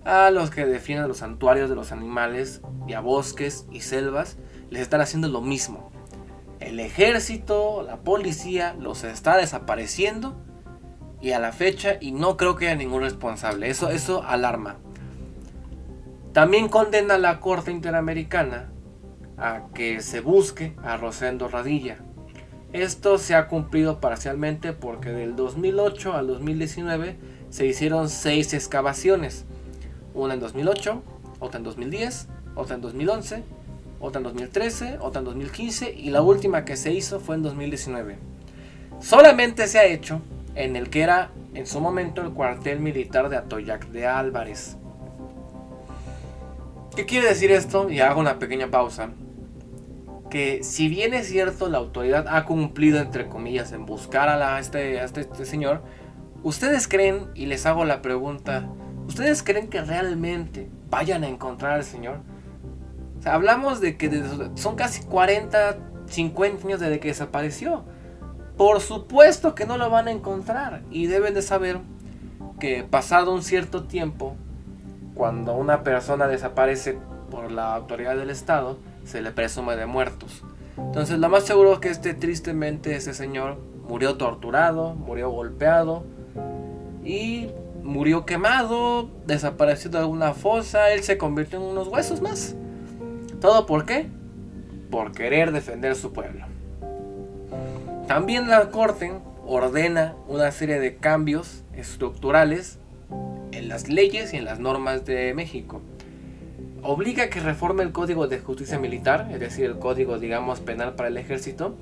a 0.05 0.31
los 0.31 0.51
que 0.51 0.65
defienden 0.65 1.09
los 1.09 1.19
santuarios 1.19 1.69
de 1.69 1.77
los 1.77 1.93
animales 1.93 2.63
y 2.87 2.95
a 2.95 3.01
bosques 3.01 3.67
y 3.71 3.81
selvas, 3.81 4.39
les 4.71 4.83
están 4.83 5.01
haciendo 5.01 5.29
lo 5.29 5.41
mismo. 5.41 5.91
El 6.61 6.81
ejército, 6.81 7.83
la 7.83 7.99
policía, 7.99 8.75
los 8.79 9.05
está 9.05 9.37
desapareciendo 9.37 10.37
y 11.21 11.33
a 11.33 11.39
la 11.39 11.53
fecha 11.53 11.97
y 12.01 12.13
no 12.13 12.37
creo 12.37 12.57
que 12.57 12.69
haya 12.69 12.77
ningún 12.77 13.03
responsable. 13.03 13.69
Eso, 13.69 13.91
eso 13.91 14.23
alarma. 14.23 14.77
También 16.33 16.69
condena 16.69 17.17
la 17.19 17.39
Corte 17.41 17.71
Interamericana 17.71 18.71
a 19.37 19.69
que 19.75 20.01
se 20.01 20.21
busque 20.21 20.75
a 20.83 20.97
Rosendo 20.97 21.49
Radilla, 21.49 21.99
esto 22.75 23.19
se 23.19 23.37
ha 23.37 23.47
cumplido 23.47 24.01
parcialmente 24.01 24.73
porque 24.73 25.11
del 25.11 25.37
2008 25.37 26.15
al 26.15 26.27
2019 26.27 27.17
se 27.49 27.67
hicieron 27.67 28.09
seis 28.09 28.53
excavaciones. 28.53 29.45
Una 30.13 30.35
en 30.35 30.41
2008, 30.41 31.01
otra 31.39 31.59
en 31.59 31.65
2010, 31.65 32.27
otra 32.57 32.75
en 32.75 32.81
2011, 32.81 33.45
otra 34.01 34.19
en 34.19 34.25
2013, 34.25 34.99
otra 35.01 35.21
en 35.21 35.25
2015 35.25 35.93
y 35.93 36.11
la 36.11 36.23
última 36.23 36.65
que 36.65 36.77
se 36.77 36.93
hizo 36.93 37.21
fue 37.21 37.37
en 37.37 37.45
2019. 37.45 38.19
Solamente 39.01 39.69
se 39.69 39.79
ha 39.79 39.85
hecho 39.85 40.21
en 40.57 40.75
el 40.75 40.91
que 40.91 41.03
era 41.03 41.31
en 41.55 41.69
su 41.69 41.81
momento 41.81 42.23
el 42.23 42.33
cuartel 42.33 42.81
militar 42.81 43.29
de 43.29 43.37
Atoyac 43.37 43.87
de 43.91 44.09
Álvarez. 44.09 44.77
¿Qué 46.97 47.07
quiere 47.07 47.29
decir 47.29 47.53
esto? 47.53 47.89
Y 47.89 48.01
hago 48.01 48.19
una 48.19 48.41
pequeña 48.41 48.69
pausa 48.69 49.11
que 50.35 50.65
si 50.65 50.89
bien 50.89 51.15
es 51.15 51.29
cierto 51.29 51.69
la 51.69 51.79
autoridad 51.79 52.27
ha 52.27 52.45
cumplido 52.45 52.99
entre 52.99 53.29
comillas 53.29 53.71
en 53.71 53.87
buscar 53.87 54.29
a, 54.29 54.59
este, 54.59 55.01
este, 55.01 55.21
este, 55.21 55.45
señor, 55.45 55.83
¿ustedes 56.43 56.89
creen, 56.89 57.29
y 57.37 57.47
les 57.47 57.67
hago 57.67 57.85
la 57.85 58.03
pregunta, 58.03 58.69
¿ustedes 59.07 59.45
creen 59.45 59.69
que 59.69 59.81
realmente 59.81 60.69
vayan 60.91 61.23
a 61.23 61.29
encontrar 61.29 61.75
al 61.75 61.85
señor? 61.85 62.19
Hablamos 63.25 63.81
de 63.81 63.97
que 63.97 64.25
son 64.57 64.75
casi 64.75 65.05
40, 65.05 65.77
50 66.07 66.67
años 66.67 66.81
desde 66.81 66.99
que 66.99 67.07
desapareció. 67.07 67.85
Por 68.57 68.81
supuesto 68.81 69.55
que 69.55 69.67
no 69.67 69.79
lo 69.79 69.89
van 69.89 70.09
a 70.09 70.11
encontrar 70.11 70.83
y 70.91 71.07
deben 71.07 71.35
de 71.35 71.43
saber 71.43 71.79
que 72.59 72.83
pasado 72.83 73.33
un 73.33 73.45
cierto 73.45 73.85
tiempo, 73.85 74.35
cuando 75.15 75.55
una 75.55 75.85
persona 75.85 76.27
desaparece 76.27 76.99
por 77.31 77.53
la 77.53 77.77
autoridad 77.77 78.17
del 78.17 78.31
Estado, 78.31 78.81
se 79.05 79.23
le 79.23 79.31
presume 79.31 79.77
de 79.77 79.87
muertos. 79.87 80.43
Entonces 80.77 81.19
lo 81.19 81.29
más 81.29 81.45
seguro 81.45 81.75
es 81.75 81.79
que 81.79 81.91
este 81.91 82.15
tristemente 82.15 82.97
ese 82.97 83.15
señor 83.15 83.59
murió 83.89 84.17
torturado, 84.17 84.95
murió 84.95 85.31
golpeado 85.31 86.05
y 87.05 87.49
murió 87.83 88.25
quemado, 88.25 89.11
desapareció 89.27 89.91
de 89.91 89.99
alguna 89.99 90.33
fosa, 90.33 90.91
él 90.93 91.03
se 91.03 91.19
convirtió 91.19 91.59
en 91.59 91.67
unos 91.67 91.89
huesos 91.89 92.21
más. 92.23 92.57
¿Todo 93.41 93.67
por 93.67 93.85
qué? 93.85 94.07
Por 94.91 95.13
querer 95.13 95.53
defender 95.53 95.95
su 95.95 96.13
pueblo. 96.13 96.47
También 98.09 98.49
la 98.49 98.71
Corte 98.71 99.13
ordena 99.47 100.15
una 100.29 100.51
serie 100.51 100.81
de 100.81 100.97
cambios 100.97 101.63
estructurales 101.75 102.79
en 103.53 103.69
las 103.69 103.89
leyes 103.89 104.33
y 104.33 104.39
en 104.39 104.45
las 104.45 104.59
normas 104.59 105.05
de 105.05 105.33
México. 105.35 105.81
Obliga 106.87 107.25
a 107.25 107.31
que 107.31 107.41
reforme 107.41 107.83
el 107.83 107.93
Código 107.93 108.27
de 108.27 108.41
Justicia 108.41 108.79
Militar, 108.79 109.31
es 109.33 109.41
decir, 109.41 109.65
el 109.65 109.79
Código, 109.79 110.19
digamos, 110.19 110.61
penal 110.61 110.95
para 110.95 111.09
el 111.09 111.17
ejército. 111.17 111.77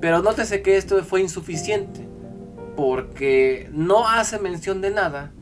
Pero 0.00 0.22
nótese 0.22 0.60
que 0.60 0.76
esto 0.76 1.02
fue 1.02 1.22
insuficiente 1.22 2.06
porque 2.76 3.70
no 3.72 4.06
hace 4.06 4.38
mención 4.38 4.82
de 4.82 4.90
nada 4.90 5.32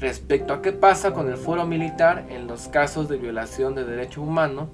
respecto 0.00 0.54
a 0.54 0.62
qué 0.62 0.72
pasa 0.72 1.12
con 1.12 1.28
el 1.28 1.36
fuero 1.36 1.66
militar 1.66 2.26
en 2.30 2.46
los 2.46 2.68
casos 2.68 3.10
de 3.10 3.18
violación 3.18 3.74
de 3.74 3.84
derecho 3.84 4.22
humano 4.22 4.70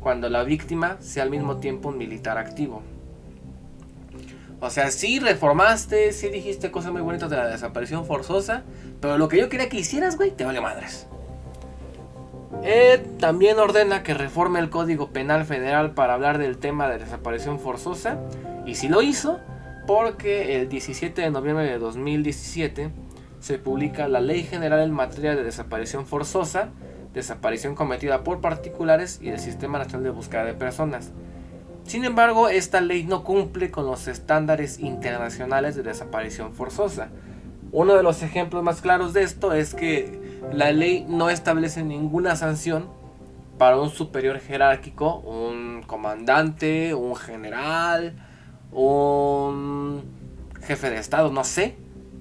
cuando 0.00 0.28
la 0.28 0.42
víctima 0.42 0.98
sea 1.00 1.22
al 1.22 1.30
mismo 1.30 1.56
tiempo 1.56 1.88
un 1.88 1.96
militar 1.96 2.36
activo. 2.36 2.82
O 4.60 4.68
sea, 4.68 4.90
sí 4.90 5.18
reformaste, 5.18 6.12
sí 6.12 6.28
dijiste 6.28 6.70
cosas 6.70 6.92
muy 6.92 7.00
bonitas 7.00 7.30
de 7.30 7.36
la 7.36 7.46
desaparición 7.46 8.04
forzosa, 8.04 8.64
pero 9.00 9.16
lo 9.16 9.28
que 9.28 9.38
yo 9.38 9.48
quería 9.48 9.68
que 9.68 9.78
hicieras, 9.78 10.16
güey, 10.16 10.30
te 10.30 10.44
vale 10.44 10.60
madres. 10.60 11.06
También 13.18 13.58
ordena 13.58 14.02
que 14.02 14.14
reforme 14.14 14.60
el 14.60 14.70
Código 14.70 15.10
Penal 15.10 15.44
Federal 15.44 15.92
para 15.92 16.14
hablar 16.14 16.38
del 16.38 16.58
tema 16.58 16.88
de 16.88 16.98
desaparición 16.98 17.58
forzosa, 17.58 18.18
y 18.64 18.74
si 18.74 18.88
lo 18.88 19.02
hizo, 19.02 19.40
porque 19.86 20.60
el 20.60 20.68
17 20.68 21.22
de 21.22 21.30
noviembre 21.30 21.64
de 21.64 21.78
2017 21.78 22.90
se 23.40 23.58
publica 23.58 24.08
la 24.08 24.20
Ley 24.20 24.42
General 24.42 24.80
en 24.80 24.90
materia 24.90 25.34
de 25.36 25.44
desaparición 25.44 26.06
forzosa, 26.06 26.70
desaparición 27.14 27.74
cometida 27.74 28.24
por 28.24 28.40
particulares 28.40 29.20
y 29.22 29.28
el 29.28 29.38
Sistema 29.38 29.78
Nacional 29.78 30.04
de 30.04 30.10
Búsqueda 30.10 30.44
de 30.44 30.54
Personas. 30.54 31.12
Sin 31.84 32.04
embargo, 32.04 32.48
esta 32.48 32.80
ley 32.80 33.04
no 33.04 33.22
cumple 33.22 33.70
con 33.70 33.86
los 33.86 34.08
estándares 34.08 34.80
internacionales 34.80 35.76
de 35.76 35.84
desaparición 35.84 36.52
forzosa. 36.52 37.10
Uno 37.70 37.94
de 37.94 38.02
los 38.02 38.22
ejemplos 38.22 38.64
más 38.64 38.80
claros 38.80 39.12
de 39.12 39.22
esto 39.22 39.52
es 39.52 39.74
que 39.74 40.25
la 40.52 40.72
ley 40.72 41.04
no 41.08 41.30
establece 41.30 41.82
ninguna 41.82 42.36
sanción 42.36 42.88
para 43.58 43.78
un 43.78 43.90
superior 43.90 44.38
jerárquico, 44.38 45.18
un 45.18 45.82
comandante, 45.86 46.94
un 46.94 47.16
general, 47.16 48.14
un 48.72 50.04
jefe 50.62 50.90
de 50.90 50.98
estado, 50.98 51.30
no 51.30 51.44
sé, 51.44 51.76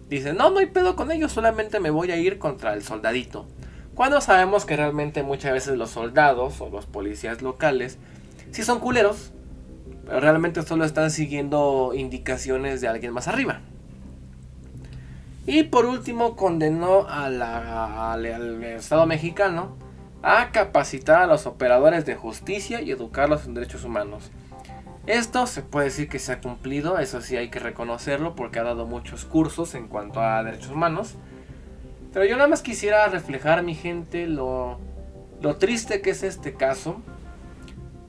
dice, 0.09 0.33
no, 0.33 0.49
no 0.49 0.59
hay 0.59 0.67
pedo 0.67 0.95
con 0.95 1.11
ellos, 1.11 1.31
solamente 1.31 1.79
me 1.79 1.89
voy 1.89 2.11
a 2.11 2.17
ir 2.17 2.37
contra 2.37 2.73
el 2.73 2.83
soldadito. 2.83 3.47
Cuando 3.95 4.21
sabemos 4.21 4.65
que 4.65 4.75
realmente 4.75 5.23
muchas 5.23 5.53
veces 5.53 5.77
los 5.77 5.89
soldados 5.91 6.59
o 6.61 6.69
los 6.69 6.85
policías 6.85 7.41
locales 7.41 7.97
sí 8.51 8.63
son 8.63 8.79
culeros, 8.79 9.31
pero 10.05 10.19
realmente 10.19 10.61
solo 10.63 10.85
están 10.85 11.11
siguiendo 11.11 11.93
indicaciones 11.95 12.81
de 12.81 12.87
alguien 12.87 13.13
más 13.13 13.27
arriba. 13.27 13.61
Y 15.45 15.63
por 15.63 15.85
último 15.85 16.35
condenó 16.35 17.07
al, 17.07 17.41
al 17.41 18.25
Estado 18.63 19.05
mexicano 19.05 19.77
a 20.23 20.51
capacitar 20.51 21.21
a 21.21 21.27
los 21.27 21.45
operadores 21.45 22.05
de 22.05 22.15
justicia 22.15 22.81
y 22.81 22.89
educarlos 22.89 23.45
en 23.45 23.53
derechos 23.53 23.83
humanos. 23.83 24.31
Esto 25.05 25.45
se 25.45 25.61
puede 25.61 25.85
decir 25.85 26.09
que 26.09 26.17
se 26.17 26.31
ha 26.31 26.41
cumplido, 26.41 26.97
eso 26.97 27.21
sí 27.21 27.37
hay 27.37 27.49
que 27.49 27.59
reconocerlo 27.59 28.35
porque 28.35 28.57
ha 28.57 28.63
dado 28.63 28.87
muchos 28.87 29.23
cursos 29.23 29.75
en 29.75 29.87
cuanto 29.87 30.19
a 30.19 30.43
derechos 30.43 30.71
humanos. 30.71 31.15
Pero 32.11 32.25
yo 32.25 32.37
nada 32.37 32.47
más 32.47 32.63
quisiera 32.63 33.05
reflejar, 33.07 33.61
mi 33.61 33.75
gente, 33.75 34.25
lo, 34.25 34.79
lo 35.41 35.57
triste 35.57 36.01
que 36.01 36.09
es 36.09 36.23
este 36.23 36.55
caso. 36.55 37.01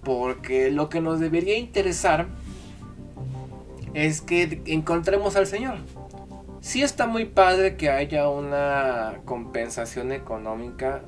Porque 0.05 0.71
lo 0.71 0.89
que 0.89 1.01
nos 1.01 1.21
debería 1.21 1.59
interesar 1.59 2.29
es 3.93 4.23
que 4.23 4.63
encontremos 4.67 5.37
al 5.37 5.47
Señor. 5.47 5.79
Sí 6.67 6.83
está 6.83 7.07
muy 7.07 7.27
padre 7.27 7.77
que 7.77 7.91
haya 7.91 8.29
una 8.29 9.21
compensación 9.25 10.11
económica. 10.11 11.03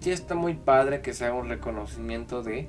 Sí 0.00 0.10
está 0.10 0.34
muy 0.34 0.54
padre 0.54 1.02
que 1.02 1.14
se 1.14 1.24
haga 1.24 1.34
un 1.34 1.48
reconocimiento 1.48 2.42
de... 2.42 2.68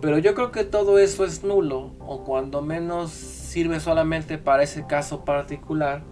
Pero 0.00 0.18
yo 0.18 0.34
creo 0.34 0.50
que 0.50 0.64
todo 0.64 0.98
eso 0.98 1.24
es 1.24 1.44
nulo 1.44 1.92
o 2.00 2.24
cuando 2.24 2.60
menos 2.60 3.12
sirve 3.12 3.78
solamente 3.78 4.36
para 4.36 4.64
ese 4.64 4.84
caso 4.88 5.24
particular 5.24 6.02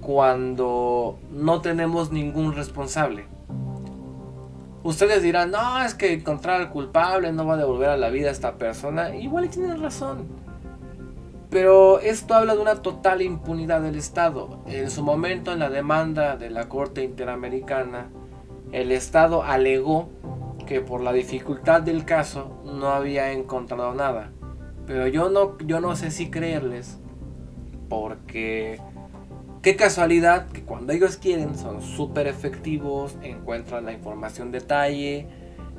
cuando 0.00 1.20
no 1.30 1.60
tenemos 1.60 2.10
ningún 2.10 2.52
responsable. 2.52 3.26
Ustedes 4.82 5.22
dirán, 5.22 5.52
no, 5.52 5.80
es 5.84 5.94
que 5.94 6.12
encontrar 6.12 6.60
al 6.60 6.70
culpable 6.70 7.32
no 7.32 7.46
va 7.46 7.54
a 7.54 7.58
devolver 7.58 7.90
a 7.90 7.96
la 7.96 8.10
vida 8.10 8.30
a 8.30 8.32
esta 8.32 8.58
persona. 8.58 9.14
Igual 9.14 9.48
tienen 9.48 9.80
razón. 9.80 10.26
Pero 11.50 12.00
esto 12.00 12.34
habla 12.34 12.54
de 12.54 12.62
una 12.62 12.82
total 12.82 13.22
impunidad 13.22 13.80
del 13.80 13.96
Estado. 13.96 14.62
En 14.66 14.90
su 14.90 15.02
momento, 15.02 15.52
en 15.52 15.60
la 15.60 15.70
demanda 15.70 16.36
de 16.36 16.50
la 16.50 16.68
Corte 16.68 17.04
Interamericana, 17.04 18.10
el 18.72 18.90
Estado 18.90 19.42
alegó 19.44 20.08
que 20.66 20.80
por 20.80 21.00
la 21.00 21.12
dificultad 21.12 21.82
del 21.82 22.04
caso 22.04 22.60
no 22.64 22.88
había 22.88 23.32
encontrado 23.32 23.94
nada. 23.94 24.32
Pero 24.86 25.06
yo 25.06 25.28
no, 25.30 25.56
yo 25.58 25.80
no 25.80 25.94
sé 25.96 26.10
si 26.10 26.30
creerles. 26.30 26.98
Porque 27.88 28.80
qué 29.62 29.76
casualidad 29.76 30.48
que 30.48 30.62
cuando 30.62 30.92
ellos 30.92 31.16
quieren 31.16 31.56
son 31.56 31.80
súper 31.80 32.26
efectivos, 32.26 33.16
encuentran 33.22 33.84
la 33.84 33.92
información 33.92 34.50
detalle. 34.50 35.28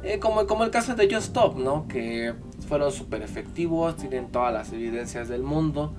Eh, 0.04 0.20
como, 0.20 0.48
como 0.48 0.64
el 0.64 0.72
caso 0.72 0.96
de 0.96 1.14
Just 1.14 1.28
Stop, 1.28 1.58
¿no? 1.58 1.88
Que 1.88 2.34
fueron 2.68 2.92
súper 2.92 3.22
efectivos, 3.22 3.96
tienen 3.98 4.28
todas 4.28 4.54
las 4.54 4.72
evidencias 4.74 5.30
del 5.30 5.44
mundo. 5.44 5.94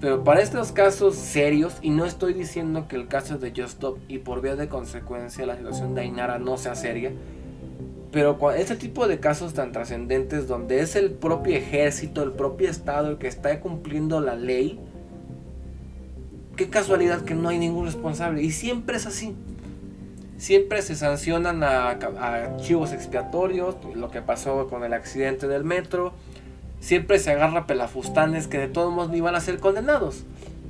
Pero 0.00 0.24
para 0.24 0.42
estos 0.42 0.72
casos 0.72 1.14
serios, 1.14 1.76
y 1.80 1.90
no 1.90 2.04
estoy 2.04 2.34
diciendo 2.34 2.88
que 2.88 2.96
el 2.96 3.06
caso 3.06 3.38
de 3.38 3.50
Just 3.50 3.74
Stop 3.74 3.98
y 4.08 4.18
por 4.18 4.42
vía 4.42 4.56
de 4.56 4.68
consecuencia 4.68 5.46
la 5.46 5.56
situación 5.56 5.94
de 5.94 6.00
Ainara 6.00 6.38
no 6.40 6.56
sea 6.56 6.74
seria, 6.74 7.12
pero 8.10 8.50
ese 8.50 8.76
tipo 8.76 9.06
de 9.06 9.20
casos 9.20 9.54
tan 9.54 9.72
trascendentes 9.72 10.48
donde 10.48 10.80
es 10.80 10.96
el 10.96 11.12
propio 11.12 11.56
ejército, 11.56 12.22
el 12.22 12.32
propio 12.32 12.68
Estado 12.68 13.10
el 13.10 13.18
que 13.18 13.28
está 13.28 13.58
cumpliendo 13.60 14.20
la 14.20 14.34
ley, 14.34 14.80
qué 16.56 16.68
casualidad 16.68 17.22
que 17.22 17.34
no 17.34 17.48
hay 17.48 17.58
ningún 17.58 17.86
responsable. 17.86 18.42
Y 18.42 18.50
siempre 18.50 18.96
es 18.96 19.06
así. 19.06 19.34
Siempre 20.42 20.82
se 20.82 20.96
sancionan 20.96 21.62
a, 21.62 21.90
archivos 21.90 22.92
expiatorios, 22.92 23.76
lo 23.94 24.10
que 24.10 24.22
pasó 24.22 24.66
con 24.66 24.82
el 24.82 24.92
accidente 24.92 25.46
del 25.46 25.62
metro. 25.62 26.14
Siempre 26.80 27.20
se 27.20 27.30
agarra 27.30 27.68
pelafustanes 27.68 28.48
que 28.48 28.58
de 28.58 28.66
todos 28.66 28.92
modos 28.92 29.12
ni 29.12 29.20
van 29.20 29.36
a 29.36 29.40
ser 29.40 29.60
condenados. 29.60 30.24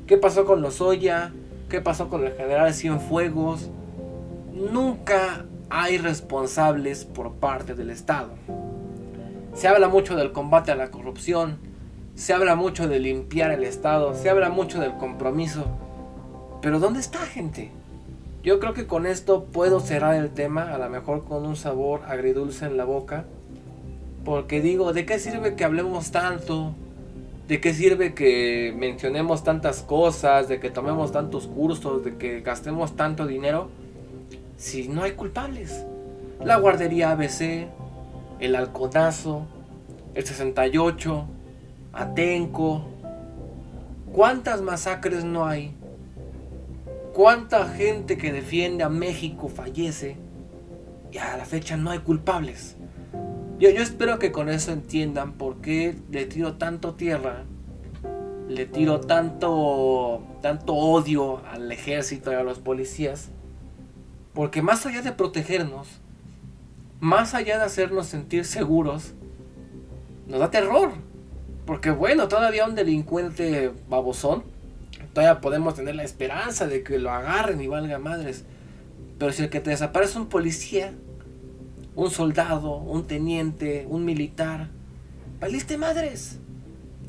¿Qué 0.07 0.19
pasó 0.19 0.45
con 0.45 0.61
los 0.61 0.83
Oya? 0.83 1.33
¿Qué 1.71 1.81
pasó 1.81 2.11
con 2.11 2.27
el 2.27 2.35
general 2.35 2.75
Cienfuegos? 2.75 3.71
Nunca 4.53 5.47
hay 5.71 5.97
responsables 5.97 7.07
por 7.07 7.33
parte 7.37 7.73
del 7.73 7.89
Estado. 7.89 8.29
Se 9.55 9.69
habla 9.69 9.89
mucho 9.89 10.17
del 10.17 10.33
combate 10.33 10.71
a 10.71 10.77
la 10.77 10.91
corrupción, 10.91 11.57
se 12.15 12.35
habla 12.35 12.57
mucho 12.57 12.89
de 12.89 13.01
limpiar 13.01 13.51
el 13.53 13.64
Estado, 13.64 14.14
se 14.14 14.29
habla 14.29 14.51
mucho 14.51 14.81
del 14.81 14.99
compromiso. 14.99 15.64
Pero 16.61 16.79
¿dónde 16.79 17.01
está 17.01 17.20
gente? 17.20 17.73
Yo 18.43 18.59
creo 18.59 18.74
que 18.74 18.86
con 18.86 19.07
esto 19.07 19.45
puedo 19.45 19.80
cerrar 19.80 20.16
el 20.16 20.30
tema, 20.30 20.74
a 20.74 20.78
lo 20.78 20.88
mejor 20.90 21.24
con 21.24 21.47
un 21.47 21.57
sabor 21.57 22.03
agridulce 22.07 22.66
en 22.66 22.76
la 22.76 22.84
boca. 22.84 23.24
Porque 24.24 24.61
digo, 24.61 24.93
¿de 24.93 25.07
qué 25.07 25.18
sirve 25.18 25.55
que 25.55 25.64
hablemos 25.64 26.11
tanto? 26.11 26.74
¿De 27.49 27.61
qué 27.61 27.74
sirve 27.74 28.14
que 28.14 28.74
mencionemos 28.76 29.45
tantas 29.45 29.82
cosas? 29.82 30.49
¿De 30.49 30.61
que 30.61 30.70
tomemos 30.70 31.12
tantos 31.12 31.47
cursos? 31.47 32.05
¿De 32.05 32.16
que 32.16 32.40
gastemos 32.40 32.97
tanto 32.97 33.26
dinero? 33.26 33.68
si 34.62 34.86
no 34.86 35.03
hay 35.03 35.12
culpables? 35.12 35.84
La 36.45 36.57
guardería 36.57 37.11
ABC, 37.11 37.66
el 38.38 38.55
halconazo, 38.55 39.47
el 40.14 40.24
68, 40.24 41.26
Atenco. 41.93 42.84
¿Cuántas 44.12 44.62
masacres 44.62 45.24
no 45.24 45.47
hay? 45.47 45.74
¿Cuánta 47.13 47.69
gente 47.69 48.17
que 48.17 48.33
defiende 48.33 48.85
a 48.85 48.89
México 48.89 49.49
fallece? 49.49 50.17
Y 51.11 51.19
a 51.19 51.37
la 51.37 51.45
fecha 51.45 51.77
no 51.77 51.91
hay 51.91 51.99
culpables. 51.99 52.77
Yo, 53.59 53.69
espero 53.69 54.19
que 54.19 54.33
con 54.33 54.49
eso 54.49 54.73
entiendan 54.73 55.35
por 55.35 55.61
qué 55.61 55.97
le 56.11 56.27
tiro 56.27 56.55
tanto 56.55 56.95
tierra, 56.95 57.45
le 58.49 58.67
tiro 58.67 59.01
tanto, 59.01 60.23
tanto 60.41 60.75
odio 60.75 61.43
al 61.47 61.71
ejército 61.71 62.33
y 62.33 62.35
a 62.35 62.43
los 62.43 62.59
policías 62.59 63.31
porque 64.35 64.63
más 64.63 64.87
allá 64.87 65.03
de 65.03 65.13
protegernos, 65.13 65.89
más 67.01 67.35
allá 67.35 67.59
de 67.59 67.65
hacernos 67.65 68.07
sentir 68.07 68.45
seguros, 68.45 69.13
nos 70.27 70.41
da 70.41 70.51
terror. 70.51 70.93
Porque 71.67 71.91
bueno, 71.91 72.29
todavía 72.29 72.67
un 72.67 72.75
delincuente 72.75 73.73
babosón, 73.89 74.45
todavía 75.13 75.41
podemos 75.41 75.75
tener 75.75 75.95
la 75.95 76.05
esperanza 76.05 76.67
de 76.67 76.83
que 76.83 76.99
lo 76.99 77.11
agarren 77.11 77.61
y 77.61 77.67
valga 77.67 77.99
madres. 77.99 78.45
Pero 79.19 79.33
si 79.33 79.43
el 79.43 79.51
que 79.51 79.61
te 79.61 79.71
desaparece 79.71 80.13
es 80.13 80.17
un 80.17 80.29
policía, 80.29 80.95
un 81.95 82.11
soldado, 82.11 82.77
un 82.77 83.07
teniente, 83.07 83.87
un 83.89 84.05
militar, 84.05 84.71
valiste 85.41 85.77
madres. 85.79 86.39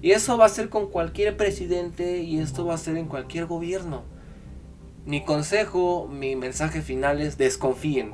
Y 0.01 0.12
eso 0.12 0.38
va 0.38 0.45
a 0.45 0.49
ser 0.49 0.70
con 0.70 0.89
cualquier 0.89 1.38
presidente 1.38 2.20
y 2.24 2.39
esto 2.39 2.66
va 2.66 2.74
a 2.74 2.78
ser 2.78 2.97
en 2.97 3.08
cualquier 3.08 3.45
gobierno. 3.45 4.04
Mi 5.06 5.24
consejo, 5.24 6.08
mi 6.08 6.36
mensaje 6.36 6.82
final 6.82 7.22
es 7.22 7.38
desconfíen. 7.38 8.14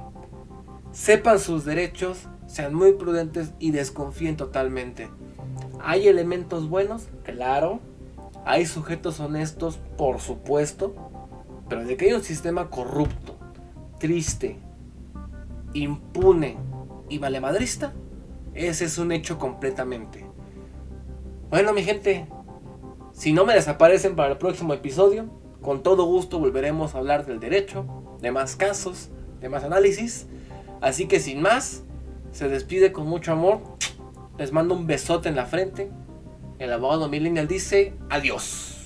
Sepan 0.92 1.40
sus 1.40 1.66
derechos, 1.66 2.28
sean 2.48 2.74
muy 2.74 2.94
prudentes 2.94 3.54
y 3.60 3.72
desconfíen 3.72 4.38
totalmente. 4.38 5.10
¿Hay 5.82 6.08
elementos 6.08 6.70
buenos? 6.70 7.08
Claro. 7.24 7.80
¿Hay 8.46 8.66
sujetos 8.66 9.20
honestos? 9.20 9.80
Por 9.98 10.20
supuesto. 10.20 10.96
Pero 11.68 11.86
de 11.86 11.98
que 11.98 12.06
hay 12.06 12.14
un 12.14 12.24
sistema 12.24 12.70
corrupto, 12.70 13.36
triste, 14.00 14.58
impune 15.74 16.58
y 17.10 17.20
valemadrista, 17.20 17.94
ese 18.56 18.86
es 18.86 18.98
un 18.98 19.12
hecho 19.12 19.38
completamente. 19.38 20.26
Bueno, 21.50 21.74
mi 21.74 21.84
gente, 21.84 22.28
si 23.14 23.34
no 23.34 23.46
me 23.46 23.54
desaparecen 23.54 24.16
para 24.16 24.32
el 24.32 24.38
próximo 24.38 24.74
episodio, 24.74 25.30
con 25.62 25.84
todo 25.84 26.06
gusto 26.06 26.40
volveremos 26.40 26.96
a 26.96 27.00
hablar 27.00 27.26
del 27.26 27.40
derecho, 27.40 27.86
de 28.22 28.32
más 28.32 28.56
casos, 28.56 29.10
de 29.40 29.50
más 29.50 29.64
análisis. 29.64 30.28
Así 30.82 31.08
que 31.08 31.20
sin 31.20 31.42
más, 31.42 31.84
se 32.32 32.48
despide 32.50 32.92
con 32.92 33.08
mucho 33.08 33.32
amor. 33.32 33.60
Les 34.38 34.52
mando 34.52 34.74
un 34.74 34.88
besote 34.88 35.30
en 35.30 35.36
la 35.36 35.46
frente. 35.46 35.92
El 36.60 36.74
abogado 36.74 37.08
Millennial 37.08 37.48
dice 37.48 37.94
adiós. 38.10 38.79